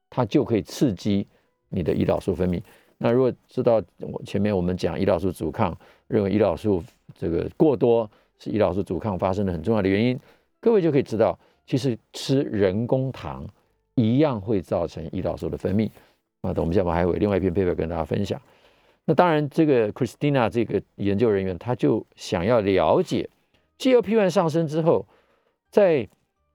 [0.09, 1.27] 它就可以刺激
[1.69, 2.61] 你的胰岛素分泌。
[2.97, 6.81] 那如果知道我前面我们讲胰岛素阻抗，认为胰岛素
[7.17, 8.09] 这个过多
[8.39, 10.17] 是胰岛素阻抗发生的很重要的原因，
[10.59, 11.37] 各位就可以知道，
[11.71, 13.47] 其实吃人工糖
[13.95, 15.89] 一样会造成胰岛素的分泌。
[16.41, 18.41] 啊，等我们下面还有另外一篇 paper 跟大家分享。
[19.05, 23.29] 那当然，这个 Christina 这个研究人员他就想要了解
[23.79, 25.07] GLP-1 上升之后，
[25.69, 26.05] 在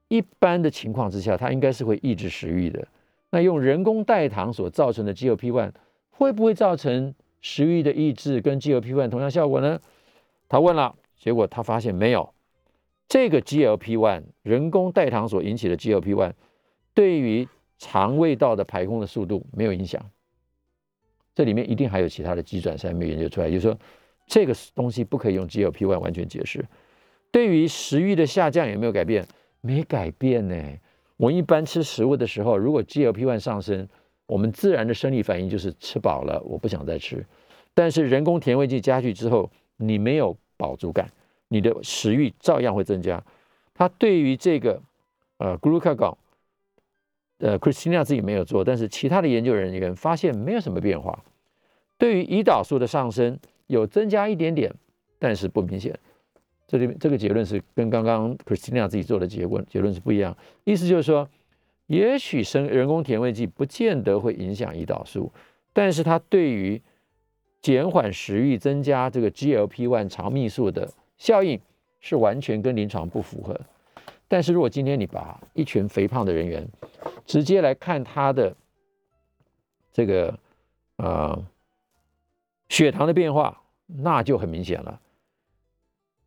[0.08, 2.86] 一般的情况之下，它应该是会抑制食欲的。
[3.30, 5.72] 那用人工代糖所造成的 GLP-1
[6.10, 9.80] 会不会造成食欲的抑制，跟 GLP-1 同样效果呢？
[10.46, 12.34] 他问了，结果他发现没有。
[13.08, 16.32] 这个 GLP-1 人工代糖所引起的 GLP-1
[16.94, 20.02] 对于肠胃道的排空的速度没有影响。
[21.34, 23.78] 这里面一定还有其他的基转三没研究出来，就是说
[24.26, 26.64] 这个东西不可以用 GLP-1 完全解释。
[27.30, 29.26] 对于食欲的下降有没有改变？
[29.60, 30.56] 没改变呢。
[31.16, 33.88] 我一般吃食物的时候，如果 GLP-1 上升，
[34.26, 37.24] 我们自然的生理反应就是吃饱了，我不想再吃。
[37.74, 41.10] 但是人工甜味剂加剧之后，你没有饱足感。
[41.48, 43.22] 你的食欲照样会增加。
[43.74, 44.80] 他对于这个
[45.38, 46.16] 呃 glucagon，
[47.38, 51.22] 呃 Christina 自己没有做，但是其他的研究人员发现没有什么变化。
[51.98, 54.72] 对于胰岛素的上升有增加一点点，
[55.18, 55.98] 但是不明显。
[56.66, 60.36] 这里这个结论是跟刚刚 Christina 自己做的结论结论是不一样。
[60.64, 61.28] 意思就是说，
[61.86, 65.30] 也许生人工甜味剂不见得会影响胰岛素，
[65.72, 66.82] 但是它对于
[67.62, 71.60] 减缓食欲、增加这个 GLP-1 肠泌素的效应
[72.00, 73.58] 是完全跟临床不符合，
[74.28, 76.68] 但是如果今天你把一群肥胖的人员
[77.24, 78.54] 直接来看他的
[79.92, 80.38] 这个
[80.96, 81.44] 呃
[82.68, 85.00] 血糖的变化，那就很明显了。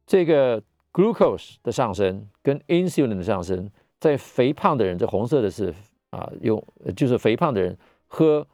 [0.08, 5.74] 这个 glucose 的上升跟 insulin 的上升，在肥胖的人，这红色的是
[6.10, 8.46] 啊用就是肥胖的人喝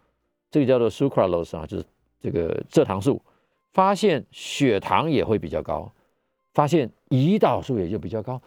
[0.51, 1.85] 这个叫做 sucralose 啊，就是
[2.19, 3.21] 这个蔗糖素，
[3.71, 5.89] 发现血糖也会比较高。
[6.55, 8.41] 发现胰岛素也就比较高，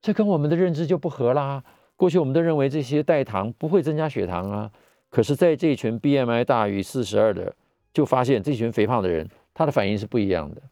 [0.00, 1.62] 这跟我们的认知就不合啦。
[1.96, 4.72] 过去我们都认为这些代糖不会增加血糖啊，
[5.10, 7.54] 可是在这一群 BMI 大于四十二的，
[7.92, 10.62] 就发现这群肥胖的人，他的反应是不一样的。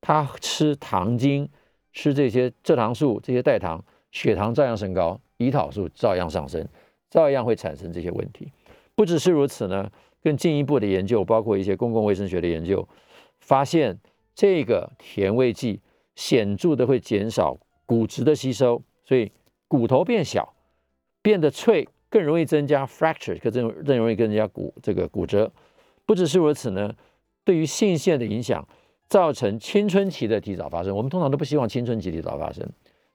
[0.00, 1.46] 他吃糖精，
[1.92, 6.66] 吃这些蔗糖素、这些代糖，血糖照样升高，胰岛素照样上升，
[7.10, 8.50] 照样会产生这些问题。
[8.94, 9.90] 不只是如此呢，
[10.22, 12.88] 更进一步的研究，包括一些公共卫生学的研究，
[13.40, 13.98] 发现
[14.34, 15.80] 这个甜味剂。
[16.16, 19.30] 显著的会减少骨质的吸收，所以
[19.68, 20.54] 骨头变小，
[21.22, 25.50] 变得脆，更容易增加 fracture，更更容易跟人家骨这个骨折。
[26.06, 26.94] 不只是如此呢，
[27.44, 28.66] 对于性腺的影响，
[29.08, 30.94] 造成青春期的提早发生。
[30.94, 32.68] 我们通常都不希望青春期提早发生，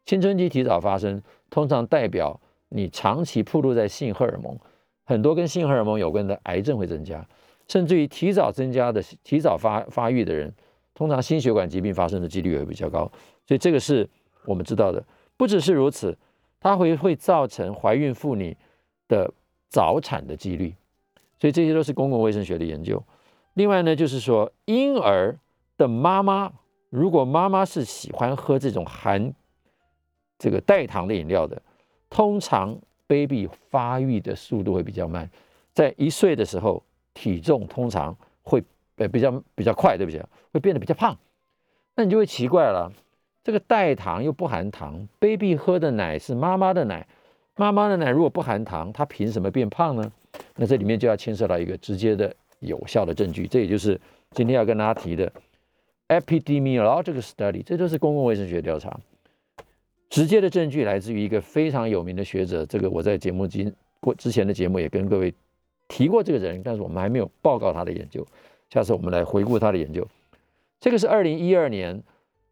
[0.05, 4.57] 青春期提早发生，通常代表你长期暴露在性荷尔蒙，
[5.05, 7.27] 很多跟性荷尔蒙有关的癌症会增加，
[7.67, 10.53] 甚至于提早增加的提早发发育的人。
[10.99, 13.09] 通常心血管疾病发生的几率也会比较高，
[13.47, 14.05] 所以这个是
[14.43, 15.01] 我们知道的。
[15.37, 16.17] 不只是如此，
[16.59, 18.57] 它会会造成怀孕妇女
[19.07, 19.33] 的
[19.69, 20.75] 早产的几率，
[21.39, 23.01] 所以这些都是公共卫生学的研究。
[23.53, 25.39] 另外呢，就是说婴儿
[25.77, 26.51] 的妈妈，
[26.89, 29.33] 如果妈妈是喜欢喝这种含
[30.37, 31.61] 这个代糖的饮料的，
[32.09, 35.31] 通常 baby 发育的速度会比较慢，
[35.71, 36.83] 在一岁的时候，
[37.13, 38.61] 体重通常会。
[38.99, 40.21] 呃，比较比较快，对不对？
[40.53, 41.17] 会变得比较胖，
[41.95, 42.91] 那你就会奇怪了。
[43.43, 47.07] 这个代糖又不含糖，baby 喝的奶是妈妈的奶，
[47.55, 50.11] 妈妈的奶如果不含糖，它凭什么变胖呢？
[50.57, 53.99] 那这里面就要牵涉到一个直接的有效的证据，这也就是
[54.31, 55.31] 今天要跟大家提的
[56.09, 58.99] epidemiological study，这都是公共卫生学调查。
[60.09, 65.33] 直接的证据来自于一个非常有名的学者，这个我在节目今过之前的节目也跟各位
[65.87, 68.25] 提过这个人，但是我们还没有报告他的研究。
[68.69, 70.07] 下次我们来回顾他的研究。
[70.79, 72.01] 这个是二零一二年、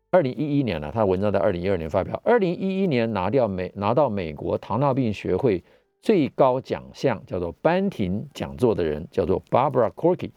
[0.10, 2.20] 二零一一年了，他的文章在二零一二年发表。
[2.26, 5.64] 二零一一年拿掉美拿到美国糖尿病学会
[6.02, 10.32] 最高奖项，叫做班廷讲座的人，叫做 Barbara Corky。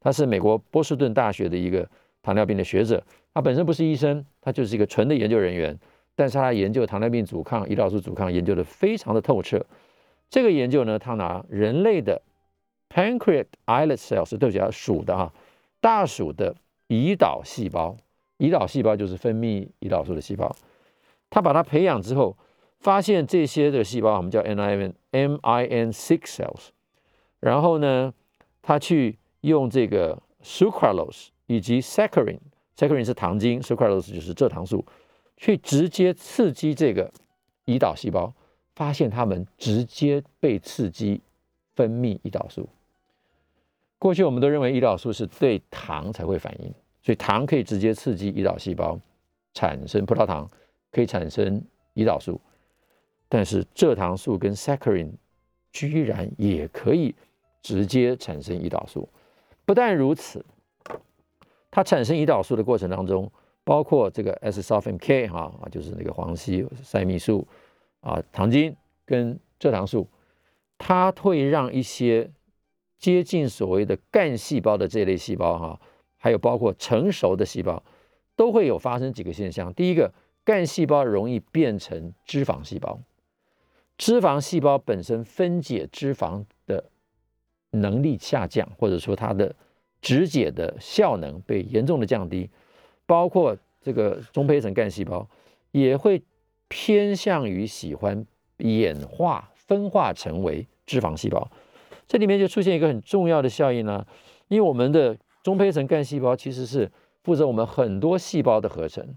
[0.00, 1.88] 他是美国波士顿大学的一个
[2.20, 3.02] 糖尿病的学者。
[3.32, 5.78] 他本身不是医生，他就是一个纯的研究人员。
[6.14, 9.64] 但是他研究糖尿病阻抗、胰岛素阻抗研究的非常的透彻。
[10.28, 12.20] 这个研究呢，他拿人类的。
[12.92, 15.32] Pancreatic islet cells 是对不起啊，鼠的哈，
[15.80, 16.54] 大鼠的
[16.88, 17.96] 胰岛细胞，
[18.38, 20.54] 胰岛细胞就是分泌胰岛素的细胞。
[21.30, 22.36] 他把它培养之后，
[22.80, 26.68] 发现这些的细胞我们叫 NIN MIN six cells。
[27.40, 28.12] 然后呢，
[28.60, 34.84] 他去用这个 sucralose 以及 saccharin，saccharin 是糖精，sucralose 就是蔗糖素，
[35.38, 37.10] 去直接刺激这个
[37.64, 38.34] 胰岛细胞，
[38.74, 41.22] 发现它们直接被刺激
[41.74, 42.68] 分泌胰岛素。
[44.02, 46.74] 过去我们都认为胰岛素是对糖才会反应，
[47.04, 48.98] 所以糖可以直接刺激胰岛细胞
[49.54, 50.50] 产生葡萄糖，
[50.90, 51.62] 可以产生
[51.94, 52.40] 胰岛素。
[53.28, 55.12] 但是蔗糖素跟 saccharin
[55.70, 57.14] 居然也可以
[57.62, 59.08] 直接产生胰岛素。
[59.64, 60.44] 不但如此，
[61.70, 63.30] 它产生胰岛素的过程当中，
[63.62, 67.46] 包括这个 s s o f m k 哈啊，就是那个黄烯塞蜜素
[68.00, 68.74] 啊，糖精
[69.06, 70.08] 跟蔗糖素，
[70.76, 72.28] 它会让一些
[73.02, 75.80] 接近所谓的干细胞的这类细胞哈，
[76.18, 77.82] 还有包括成熟的细胞，
[78.36, 79.74] 都会有发生几个现象。
[79.74, 83.00] 第一个，干细胞容易变成脂肪细胞，
[83.98, 86.84] 脂肪细胞本身分解脂肪的
[87.70, 89.52] 能力下降，或者说它的
[90.00, 92.48] 脂解的效能被严重的降低，
[93.04, 95.28] 包括这个中胚层干细胞
[95.72, 96.22] 也会
[96.68, 98.24] 偏向于喜欢
[98.58, 101.50] 演化分化成为脂肪细胞，
[102.12, 104.06] 这里面就出现一个很重要的效应呢，
[104.48, 106.92] 因为我们的中胚层干细胞其实是
[107.22, 109.16] 负责我们很多细胞的合成，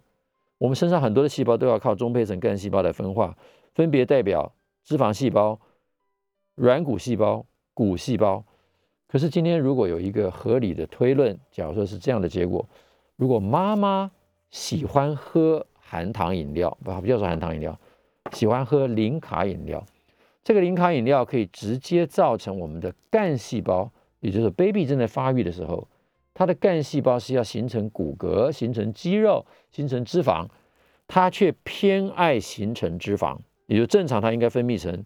[0.57, 3.35] 我们身上很多的细胞都要靠中胚层干细胞来分化，
[3.73, 4.49] 分别代表
[4.85, 5.59] 脂肪细胞、
[6.55, 8.45] 软骨细胞、骨细胞。
[9.09, 12.65] 可是今天如果有一个合理的推论，假如说是这样的结果，
[13.17, 14.09] 如果妈妈
[14.51, 17.77] 喜欢喝含糖饮料，不不要说含糖饮料，
[18.31, 19.85] 喜欢喝零卡饮料，
[20.45, 25.87] 这个零卡饮料可以直接造成我们的干细胞，也就是 baby 正在发育的时候，
[26.35, 30.47] 它的干细胞是要形成骨骼、形成肌肉、形成脂肪，
[31.07, 33.35] 它却偏爱形成脂肪，
[33.65, 35.03] 也就正常它应该分泌成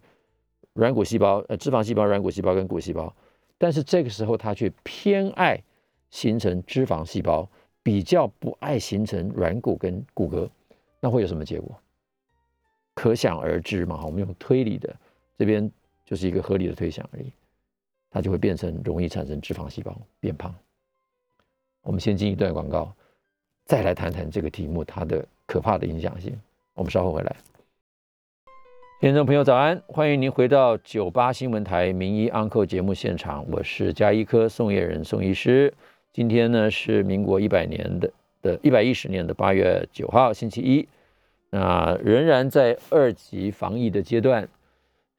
[0.73, 3.15] 软骨细胞、呃脂肪细胞、软骨细胞跟骨细胞。
[3.57, 5.63] 但是这个时候，它却偏爱
[6.09, 7.49] 形成脂肪细胞，
[7.81, 10.49] 比较不爱形成软骨跟骨骼，
[10.99, 11.79] 那会有什么结果？
[12.93, 14.03] 可想而知嘛。
[14.05, 14.93] 我们用推理的，
[15.39, 15.71] 这边
[16.05, 17.31] 就是一个合理的推想而已，
[18.11, 20.53] 它就会变成容易产生脂肪细胞变胖。
[21.81, 22.93] 我们先进一段广告，
[23.63, 26.37] 再来谈谈这个题目它的可怕的影响性。
[26.73, 27.33] 我们稍后回来。
[28.99, 29.81] 听众朋友，早安！
[29.87, 35.73] 欢迎您回到九八新闻台名医安扣节目现场，我是加医科宋叶仁宋医师。
[36.11, 38.11] 今天呢是民国一百年的
[38.41, 40.85] 的一百一十年的八月九号星期一，
[41.49, 44.49] 那仍然在二级防疫的阶段，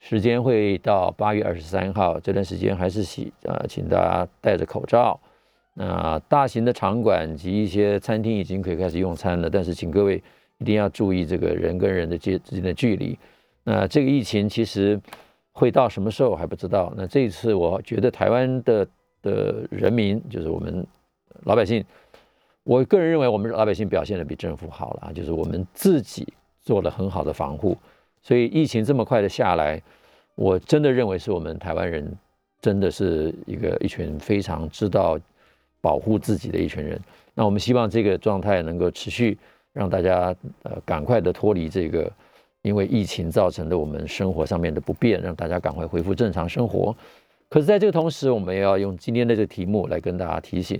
[0.00, 2.18] 时间会到八月二十三号。
[2.18, 5.18] 这段时间还是喜呃，请大家戴着口罩。
[5.74, 10.20] 那大型的场馆及一些餐厅已经可以开始用餐了，但是请各位
[10.58, 13.16] 一定要注意这个人跟人的接之间的距离。
[13.62, 15.00] 那这个疫情其实
[15.52, 16.92] 会到什么时候还不知道。
[16.96, 18.86] 那这一次，我觉得台湾的
[19.22, 20.84] 的人民，就是我们
[21.44, 21.84] 老百姓，
[22.64, 26.26] 我个人认为我们老百姓表现的比政府好了啊，就是我们自己
[26.60, 27.76] 做了很好的防护，
[28.22, 29.80] 所以疫情这么快的下来，
[30.34, 32.10] 我真的认为是我们台湾人
[32.60, 35.18] 真的是一个一群非常知道
[35.80, 37.00] 保护自己的一群人。
[37.34, 39.38] 那我们希望这个状态能够持续，
[39.72, 42.10] 让大家呃赶快的脱离这个。
[42.62, 46.94] 因为疫情造成的我们生活上面的不便，让大家赶快恢复正常生活。
[47.48, 50.78] 可是，在这个同时，我们也要用今天的这个题目来跟大家提醒：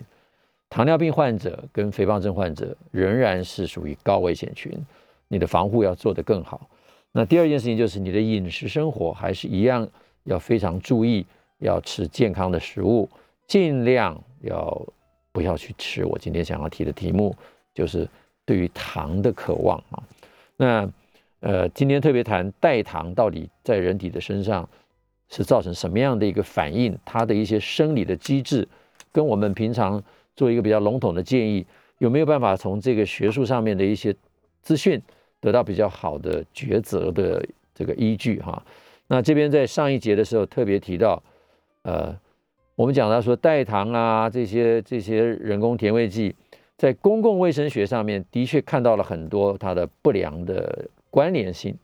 [0.69, 4.71] 糖尿病患者跟肥胖症患者仍然是属于高危险群，
[5.27, 6.69] 你的防护要做得更好。
[7.13, 9.89] 那第二件事情就是你的饮食生活还是一样
[10.25, 11.27] 要非常注意，
[11.59, 13.09] 要吃健康的食物，
[13.47, 14.87] 尽量要
[15.33, 17.35] 不要去吃我今天想要提的题目，
[17.75, 18.09] 就是
[18.45, 20.03] 对于糖的渴望啊。
[20.57, 20.89] 那
[21.41, 24.69] 呃，今天特别谈代糖到底在人体的身上
[25.31, 26.97] 是造成什么样的一个反应？
[27.05, 28.69] 它的一些生理的机制，
[29.11, 30.03] 跟我们平常
[30.37, 31.65] 做一个比较笼统的建议，
[31.99, 34.15] 有没有办法从这个学术上面的一些
[34.61, 35.01] 资讯
[35.41, 38.41] 得到比较好的抉择的这个依据？
[38.41, 38.63] 哈，
[39.09, 41.23] 那这边在上一节的时候特别提到，
[41.83, 42.15] 呃，
[42.77, 46.35] 我们讲到说代糖啊这些这些人工甜味剂，
[46.77, 50.89] 在公共卫生学上面的确看到了很多它的不良的。
[51.13, 51.77] 关联性，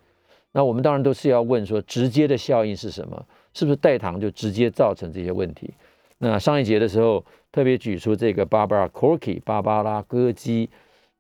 [0.53, 3.27] 那我们当然都是要问说，直接的效应是什么？
[3.55, 5.75] 是不是代糖就直接造成这些问题？
[6.19, 10.71] 那上一节的时候特别举出这个 Barbara Corky 芭芭拉歌姬，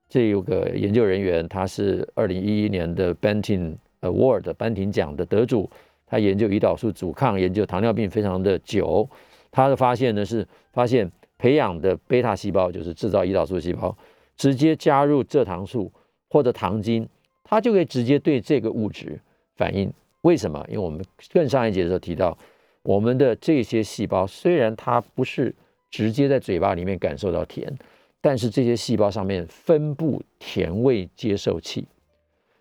[0.08, 5.68] 这有个研究人员，他是二零一一年的 Banting Award 班廷奖的得主，
[6.06, 9.08] 他研究胰岛素阻抗，研究糖尿病非常的久。
[9.50, 13.96] 他的发现呢是发现培养的贝塔细胞，就是制造胰岛素细胞，
[14.36, 15.90] 直接加入蔗糖素
[16.28, 17.08] 或者糖精。
[17.48, 19.20] 它就可以直接对这个物质
[19.54, 19.92] 反应，
[20.22, 20.64] 为什么？
[20.68, 21.00] 因为我们
[21.32, 22.36] 更上一节的时候提到，
[22.82, 25.54] 我们的这些细胞虽然它不是
[25.88, 27.72] 直接在嘴巴里面感受到甜，
[28.20, 31.86] 但是这些细胞上面分布甜味接受器，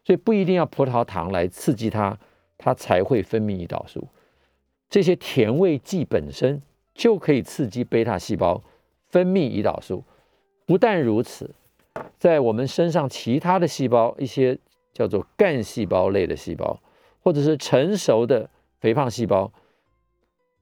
[0.03, 2.17] 所以不一定要葡萄糖来刺激它，
[2.57, 4.07] 它才会分泌胰岛素。
[4.89, 6.61] 这些甜味剂本身
[6.93, 8.63] 就可以刺激贝塔细胞
[9.07, 10.03] 分泌胰岛素。
[10.65, 11.53] 不但如此，
[12.17, 14.59] 在我们身上其他的细胞一些。
[14.95, 16.79] 叫做干细胞类的细胞，
[17.21, 18.49] 或者是成熟的
[18.79, 19.51] 肥胖细胞，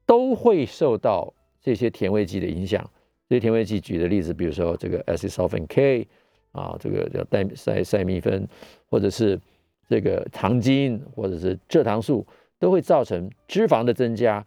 [0.07, 2.89] 都会受到这些甜味剂的影响。
[3.33, 6.07] 这些甜味剂举的例子，比如说这个 acetylsulfan K
[6.51, 8.47] 啊，这个叫代塞塞蜜酚，
[8.91, 9.39] 或者是
[9.89, 12.23] 这个糖精，或者是蔗糖素，
[12.59, 14.45] 都会造成脂肪的增加，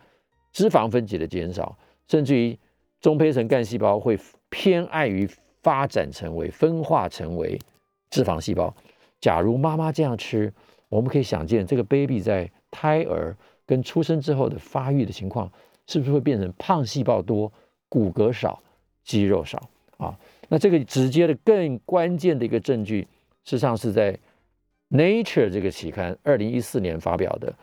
[0.52, 1.76] 脂肪分解的减少，
[2.06, 2.56] 甚至于
[3.00, 4.16] 中胚层干细胞会
[4.50, 5.28] 偏爱于
[5.64, 7.58] 发展成为分化成为
[8.08, 8.72] 脂肪细胞。
[9.20, 10.52] 假如妈妈这样吃，
[10.88, 15.50] 我们可以想见这个 baby 在胎儿跟出生之后的发育的情况，
[15.88, 17.52] 是不是会变成胖细胞多、
[17.88, 18.62] 骨骼少、
[19.06, 20.14] 肌肉少啊？
[20.48, 23.00] 那这个直接的更关键的一个证据，
[23.44, 24.12] 事实上是在
[24.90, 27.54] 《Nature》这个期刊二零一四年发表的。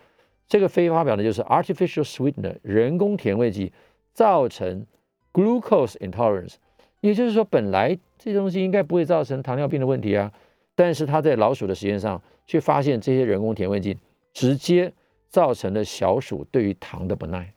[0.47, 3.71] 这个非发表的就是 artificial sweetener 人工甜味剂
[4.13, 4.85] 造成
[5.31, 6.55] glucose intolerance，
[7.01, 10.31] 也就是说，本来这些东西应该不会造成糖尿病的问题啊。
[10.75, 13.97] 但是他在老鼠的实验上却发现，这些人工甜味剂
[14.33, 14.91] 直接
[15.29, 17.53] 造成了小鼠对于糖的不耐。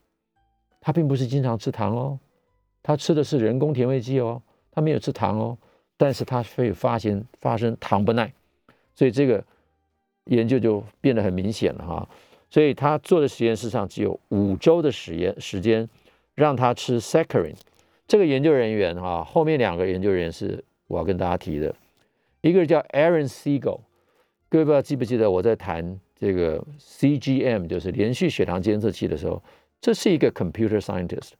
[0.81, 2.19] 它并不是经常吃糖哦，
[2.87, 5.59] 他吃的是人工甜味剂哦，他没有吃糖哦，
[5.97, 8.33] 但是他会发现发生糖不耐，
[8.95, 9.45] 所以这个
[10.27, 12.09] 研究就变得很明显了哈。
[12.49, 15.89] 所以他做的实验室上只有五周的实验时间，
[16.37, 17.57] 让他吃 saccharin。
[18.07, 21.75] 这个研究人员哈，后面两个研究人员是我要跟大家提的。
[22.41, 23.81] 一个叫 Aaron Siegel，
[24.49, 29.43] 各位不知道记不记得我在谈这个 CGM，就是连续血糖监测器的时候，
[29.81, 31.33] 这是一个 computer scientist，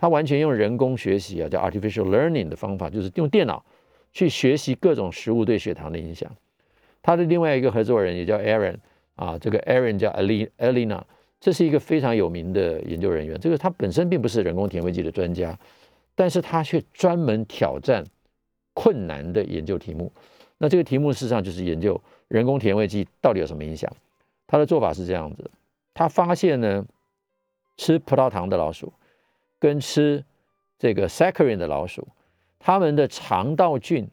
[0.00, 3.62] 他完全用人工学习啊，叫 artificial learning 的方法，就是用电脑
[4.14, 6.34] 去学习各种食物对血糖的影响。
[7.02, 8.76] 他的另外一个合作人也叫 Aaron
[9.14, 11.02] 啊，这个 Aaron 叫 Alina，
[11.38, 13.38] 这是一个非常有名的研究人员。
[13.38, 15.58] 这个他本身并不是人工甜味剂的专家，
[16.14, 18.02] 但是他却专门挑战
[18.72, 20.10] 困难的研究题目。
[20.56, 23.94] 那这个题目事实上就是研究人工甜味剂到底有什么影响。
[24.46, 25.50] 他的做法是这样子：
[25.92, 26.86] 他发现呢，
[27.76, 28.90] 吃葡萄糖的老鼠
[29.60, 30.24] 跟吃
[30.78, 32.08] 这个 saccharine 的老鼠，
[32.58, 34.08] 它们的肠道菌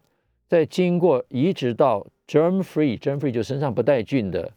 [0.47, 4.51] 在经过移植到 germ-free（germ-free 就身上不带菌的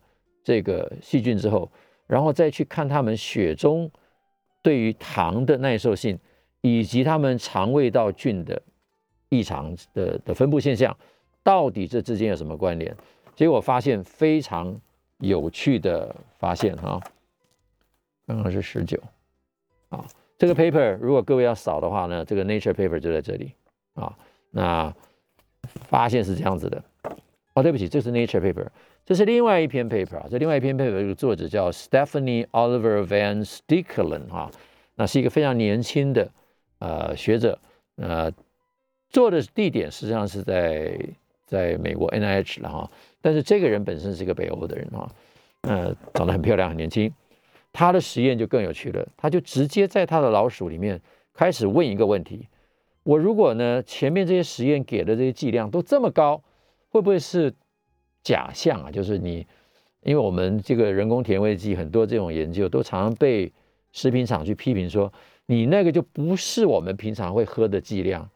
[0.44, 1.70] 这个细菌之后），
[2.06, 3.90] 然后再去看它们血中
[4.60, 6.18] 对于糖的耐受性，
[6.60, 8.60] 以及它们肠胃道菌的
[9.28, 10.94] 异常的的分布现象。
[11.42, 12.94] 到底这之间有什么关联？
[13.34, 14.78] 结果发现非常
[15.18, 17.00] 有趣的发现哈，
[18.26, 19.00] 刚刚是十九
[19.88, 20.04] 啊。
[20.40, 23.52] 这个 paper 如果各位要扫的话呢，这个 Nature paper 就在这里
[23.92, 24.16] 啊。
[24.50, 24.90] 那
[25.62, 26.82] 发现是这样子的
[27.52, 28.66] 哦，对不起，这是 Nature paper，
[29.04, 30.26] 这是另外一篇 paper 啊。
[30.30, 34.50] 这另外一篇 paper 这个作者叫 Stephanie Oliver Van s t i c k e l e n 啊，
[34.94, 36.30] 那是一个非常年轻的
[36.78, 37.58] 呃学者，
[37.96, 38.32] 呃，
[39.10, 40.98] 做的地点实际上是在。
[41.50, 42.88] 在美国 N I H 了哈，
[43.20, 45.10] 但是这个人本身是一个北欧的人哈，
[45.62, 47.12] 呃，长得很漂亮，很年轻。
[47.72, 51.00] 他的实验就更有趣了，他就直接在他的老鼠里面
[51.32, 52.48] 开始问一个问题：
[53.02, 56.42] 我如果呢前面这些实验给的这些剂量都这么高，
[56.90, 57.54] 会不会是
[58.22, 58.90] 假象啊？
[58.90, 59.46] 就是你，
[60.02, 63.52] 因为我们这个人工甜味剂很多这种研究都常常被
[63.92, 65.12] 食品厂去批评说，
[65.46, 68.28] 你那个就不是我们平常会喝的剂量。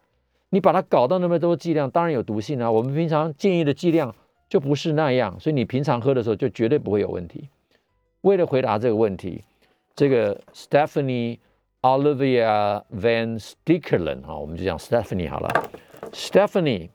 [0.51, 2.71] 你把它搞到那么多剂量，当然有毒性啊。
[2.71, 4.15] 我们平常建议的剂量
[4.49, 7.49] 就不是那样，所以你平常喝的时候就绝对不会有问题。
[8.25, 9.43] 为了回答这个问题，
[9.95, 11.39] 这个 Stephanie
[11.83, 15.71] Olivia Van Stikkerlen 哈，我们就讲 Stephanie 好了。
[16.13, 16.89] Stephanie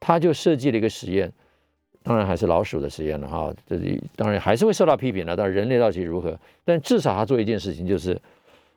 [0.00, 1.32] 他就设计了一个实验，
[2.02, 3.52] 当然还是老鼠的实验了哈。
[3.66, 6.38] 这里当然还是会受到批评的，但人类到底如何？
[6.64, 8.20] 但至少他做一件事情，就是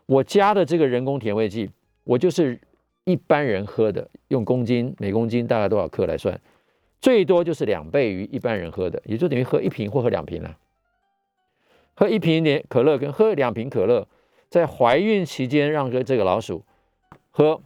[0.05, 1.69] 我加的这个人工甜味剂，
[2.03, 2.59] 我就是。
[3.05, 6.39] 一般人喝的，用公斤每公斤大概多少克来算，
[7.01, 10.55] 最多就是两倍于一般人喝的，也就等于喝一瓶或喝两瓶了。
[11.99, 14.07] 喝一瓶点可乐跟喝两瓶可乐，
[14.47, 16.63] 在怀孕期间让个这个老鼠
[17.29, 17.61] 喝，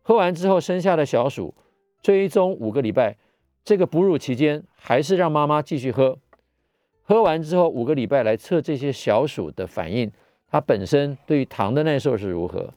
[0.00, 1.52] 喝完之后生下的小鼠
[2.00, 3.18] 追踪五个礼拜，
[3.62, 6.16] 这个哺乳期间还是让妈妈继续喝，
[7.02, 10.10] 喝完之后五个礼拜来测这些小鼠的反应，
[10.50, 12.72] 它本身对于糖的耐受是如何，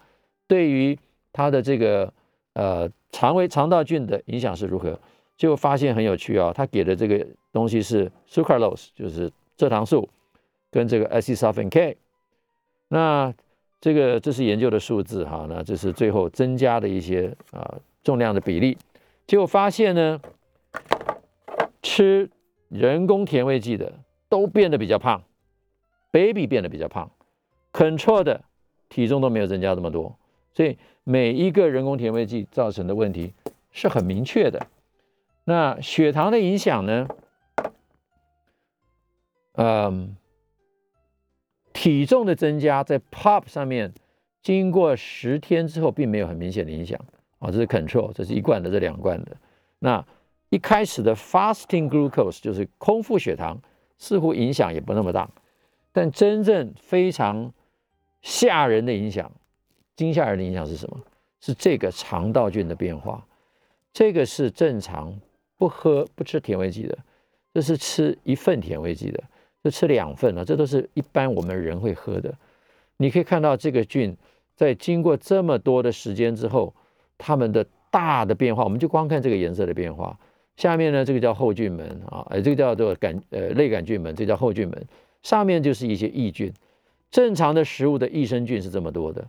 [0.47, 0.99] 对于。
[1.31, 2.11] 它的这个
[2.53, 4.99] 呃肠胃肠道菌的影响是如何？
[5.37, 6.51] 就发现很有趣啊！
[6.51, 10.09] 他给的这个东西是 sucralose，就是蔗糖素，
[10.71, 11.97] 跟这个 acetylsulfan K。
[12.87, 13.33] 那
[13.81, 18.77] 这个这是研究的数字哈，那这是最后增加的一些啊重量的比例。
[19.27, 20.21] 结果发现呢，
[21.81, 22.29] 吃
[22.67, 23.93] 人工甜味剂的
[24.27, 25.23] 都变得比较胖
[26.11, 27.11] ，baby 变得比较胖
[27.73, 28.41] ，control 的
[28.89, 30.17] 体重都没有增加这么多，
[30.53, 30.77] 所以。
[31.05, 33.33] 每一个人工甜味剂造成的问题
[33.71, 34.67] 是很明确的。
[35.43, 37.07] 那血糖的影响呢？
[39.53, 40.15] 嗯，
[41.79, 43.93] 体重的增加在 POP 上面，
[44.41, 46.99] 经过十天之后，并没有很明显的影响
[47.37, 47.49] 啊。
[47.49, 49.37] 这是 control，这是一罐的，这两罐的。
[49.79, 50.05] 那
[50.49, 53.57] 一开始的 fasting glucose 就是空腹血糖，
[53.97, 55.29] 似乎影响也不那么大。
[55.93, 57.53] 但真正非常
[58.21, 59.31] 吓人的影响，
[59.95, 60.99] 惊吓人的影响是什么？
[61.39, 63.25] 是这个肠道菌的变化。
[63.93, 65.17] 这个是正常
[65.55, 66.97] 不喝不吃甜味剂的，
[67.53, 69.23] 这是吃一份甜味剂的，
[69.63, 72.33] 就吃两份了，这都是一般我们人会喝的。
[72.97, 74.15] 你可以看到这个菌
[74.55, 76.73] 在经过这么多的时间之后，
[77.17, 80.17] 它们的大的变化，我们就光看这个颜色的变化。
[80.57, 84.85] 下面呢，这个叫后菌门啊，呃，这个叫做杆呃类杆菌门，这叫后菌门。
[85.23, 86.53] 上面就是一些益菌，
[87.09, 89.25] 正常的食物的益生菌是这么多的。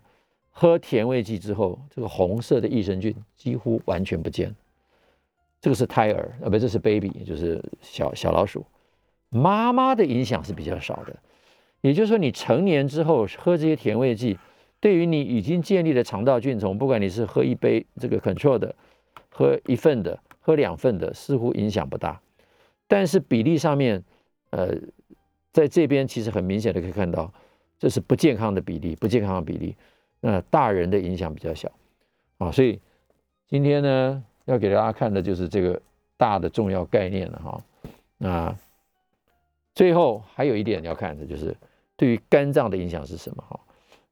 [0.50, 4.54] 喝甜味剂之后，这个红色的益生菌几乎完全不见。
[5.60, 8.64] 这个是胎儿啊，不，这是 baby，就是小小老鼠。
[9.30, 11.16] 妈妈的影响是比较少的。
[11.80, 14.38] 也就是说，你成年之后喝这些甜味剂，
[14.78, 18.74] 对于你已经建立的肠道菌丛，不管你是喝一杯这个 control 的，
[19.30, 22.20] 喝一份的，喝两份的，似乎影响不大。
[22.86, 24.04] 但是比例上面，
[24.50, 24.74] 呃。
[25.52, 27.34] 在这边其实很明显的可以看到，
[27.76, 29.74] 这是不健康的比例，不健康的比例。
[30.20, 31.68] 那大人的影响比较小
[32.38, 32.78] 啊，所以
[33.48, 35.82] 今天呢要给大家看的就是这个
[36.16, 37.60] 大的重要概念了哈。
[38.16, 38.56] 那
[39.80, 41.56] 最后还有一点要看的就是
[41.96, 43.58] 对于肝脏的影响是什么哈。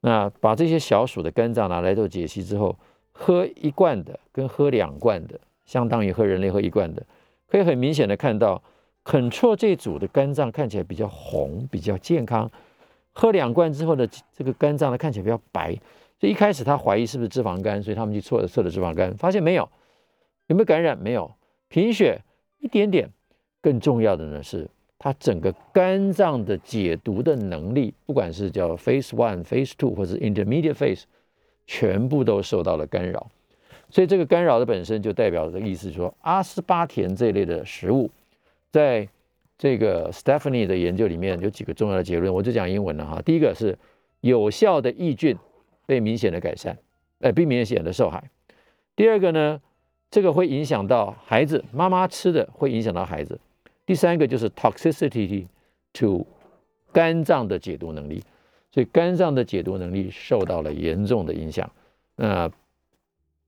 [0.01, 2.75] 那把这些小鼠的肝脏拿来做解析之后，
[3.13, 7.05] 喝一罐的跟喝两罐的，相当于喝人类喝一罐的，
[7.47, 8.63] 可以很明显的看到。
[9.05, 12.51] Control 这组的肝脏看起来比较红，比较健康。
[13.13, 15.75] 喝两罐之后的这个肝脏呢，看起来比较白。
[16.19, 19.69] 所以一开始他怀疑是不是脂肪肝，所以他们去测测了脂肪肝，发现没有。
[20.47, 20.99] 有没有感染？
[20.99, 21.31] 没有。
[21.69, 22.23] 贫血
[22.59, 23.11] 一点点。
[23.61, 31.05] 更重要的呢是，它整个肝脏的解毒的能力，不管是叫 Phase One、Phase Two 或者 Intermediate Phase，
[31.67, 33.31] 全部都受到了干扰。
[33.91, 38.11] 所以这个干扰的本身就代表的意思说，阿斯巴甜这类的食物。
[38.71, 39.09] 在
[39.57, 43.23] 这个 Stephanie 的研究里面有几个重要的结论，我就讲英文了哈。
[43.23, 43.79] 第一个是
[44.21, 45.37] 有效的抑菌
[45.87, 46.77] 被明显的改善，
[47.21, 48.31] 呃，并明显的受害。
[48.95, 49.61] 第二个呢，
[50.11, 53.41] 这个会影响到孩子，妈妈吃的会影响到孩子。
[53.89, 55.47] 第三个就是 toxicity
[55.95, 56.27] to
[56.93, 58.23] 肝脏的解毒能力，
[58.71, 61.71] 所以肝脏的解毒能力受到了严重的影响。
[62.17, 62.51] 那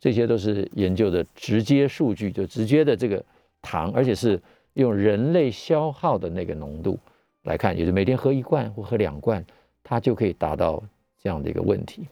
[0.01, 3.23] 这些都是研究的直接数据，就直接的这个
[3.61, 4.41] 糖，而且是。
[4.75, 6.97] 用人类消耗的那个浓度
[7.43, 9.45] 来看，也就每天喝一罐或喝两罐，
[9.83, 10.81] 它就可以达到
[11.21, 12.07] 这样的一个问题。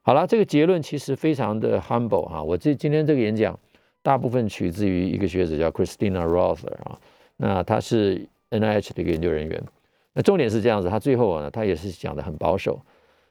[0.00, 2.40] 好了，这个结论其实非常的 humble 哈。
[2.40, 3.58] 我这今天这个演讲
[4.00, 6.96] 大部分取自于一个学者叫 Christina Rother 啊，
[7.42, 9.60] 那他是 NIH 的一个研究人员。
[10.12, 12.80] 那重点是这样子，他最后呢，他也是讲的很保守，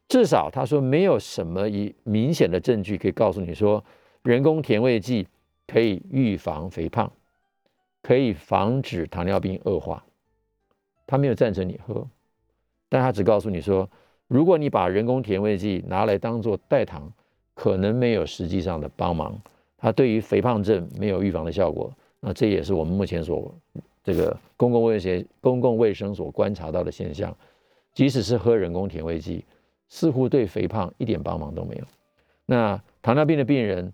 [0.10, 3.84] 至少他说没有什么一明显的证据可以告诉你说
[4.24, 5.26] 人工甜味剂
[5.66, 7.10] 可以预防肥胖。
[8.04, 10.04] 可以防止糖尿病恶化，
[11.06, 12.08] 他没有赞成你喝，
[12.90, 13.88] 但他只告诉你说，
[14.28, 17.14] 如果你把人工甜味剂拿来当做代糖，
[17.54, 19.40] 可能没有实际上的帮忙，
[19.78, 21.94] 它对于肥胖症没有预防的效果。
[22.20, 23.54] 那这也是我们目前所
[24.04, 27.36] 这个公共卫生公共卫生所观察到的现象。
[27.94, 29.44] 即使是喝人工甜味剂，
[29.90, 31.84] 似乎对肥胖一点帮忙都没有。
[32.46, 33.92] 那糖尿病的病人。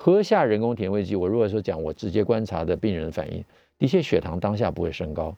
[0.00, 3.44] 喝下人工甜味剂，我如果说讲我直接观察的病人反应，
[3.80, 5.36] 的确血糖当下不会升高，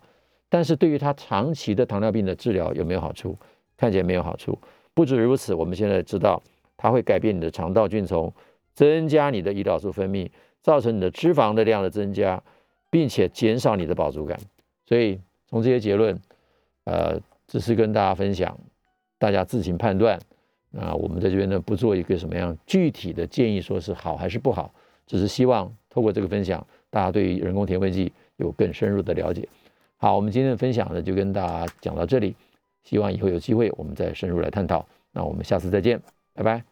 [0.51, 3.35] 但是对于他长期的糖尿病的治疗有没有好处？
[3.79, 4.59] 看起来没有好处。
[4.93, 6.43] 不止如此，我们现在知道
[6.77, 8.31] 它会改变你的肠道菌丛，
[8.75, 10.29] 增加你的胰岛素分泌，
[10.61, 12.43] 造成你的脂肪的量的增加，
[12.91, 14.39] 并且减少你的饱足感。
[14.87, 16.21] 所以从这些结论，
[16.85, 18.59] 呃，只是跟大家分享，
[19.19, 20.19] 大家自行判断。
[20.71, 24.73] 那我们在这边呢，不做一个什么样具体的建议，说是好还是不好，
[25.07, 29.49] 只是希望透过这个分享，大家对于人工甜味剂有更深入的了解。
[29.97, 32.35] 好，我们今天的分享呢，就跟大家讲到这里，
[32.85, 34.87] 希望以后有机会我们再深入来探讨。
[35.13, 36.01] 那我们下次再见，
[36.35, 36.65] 拜拜。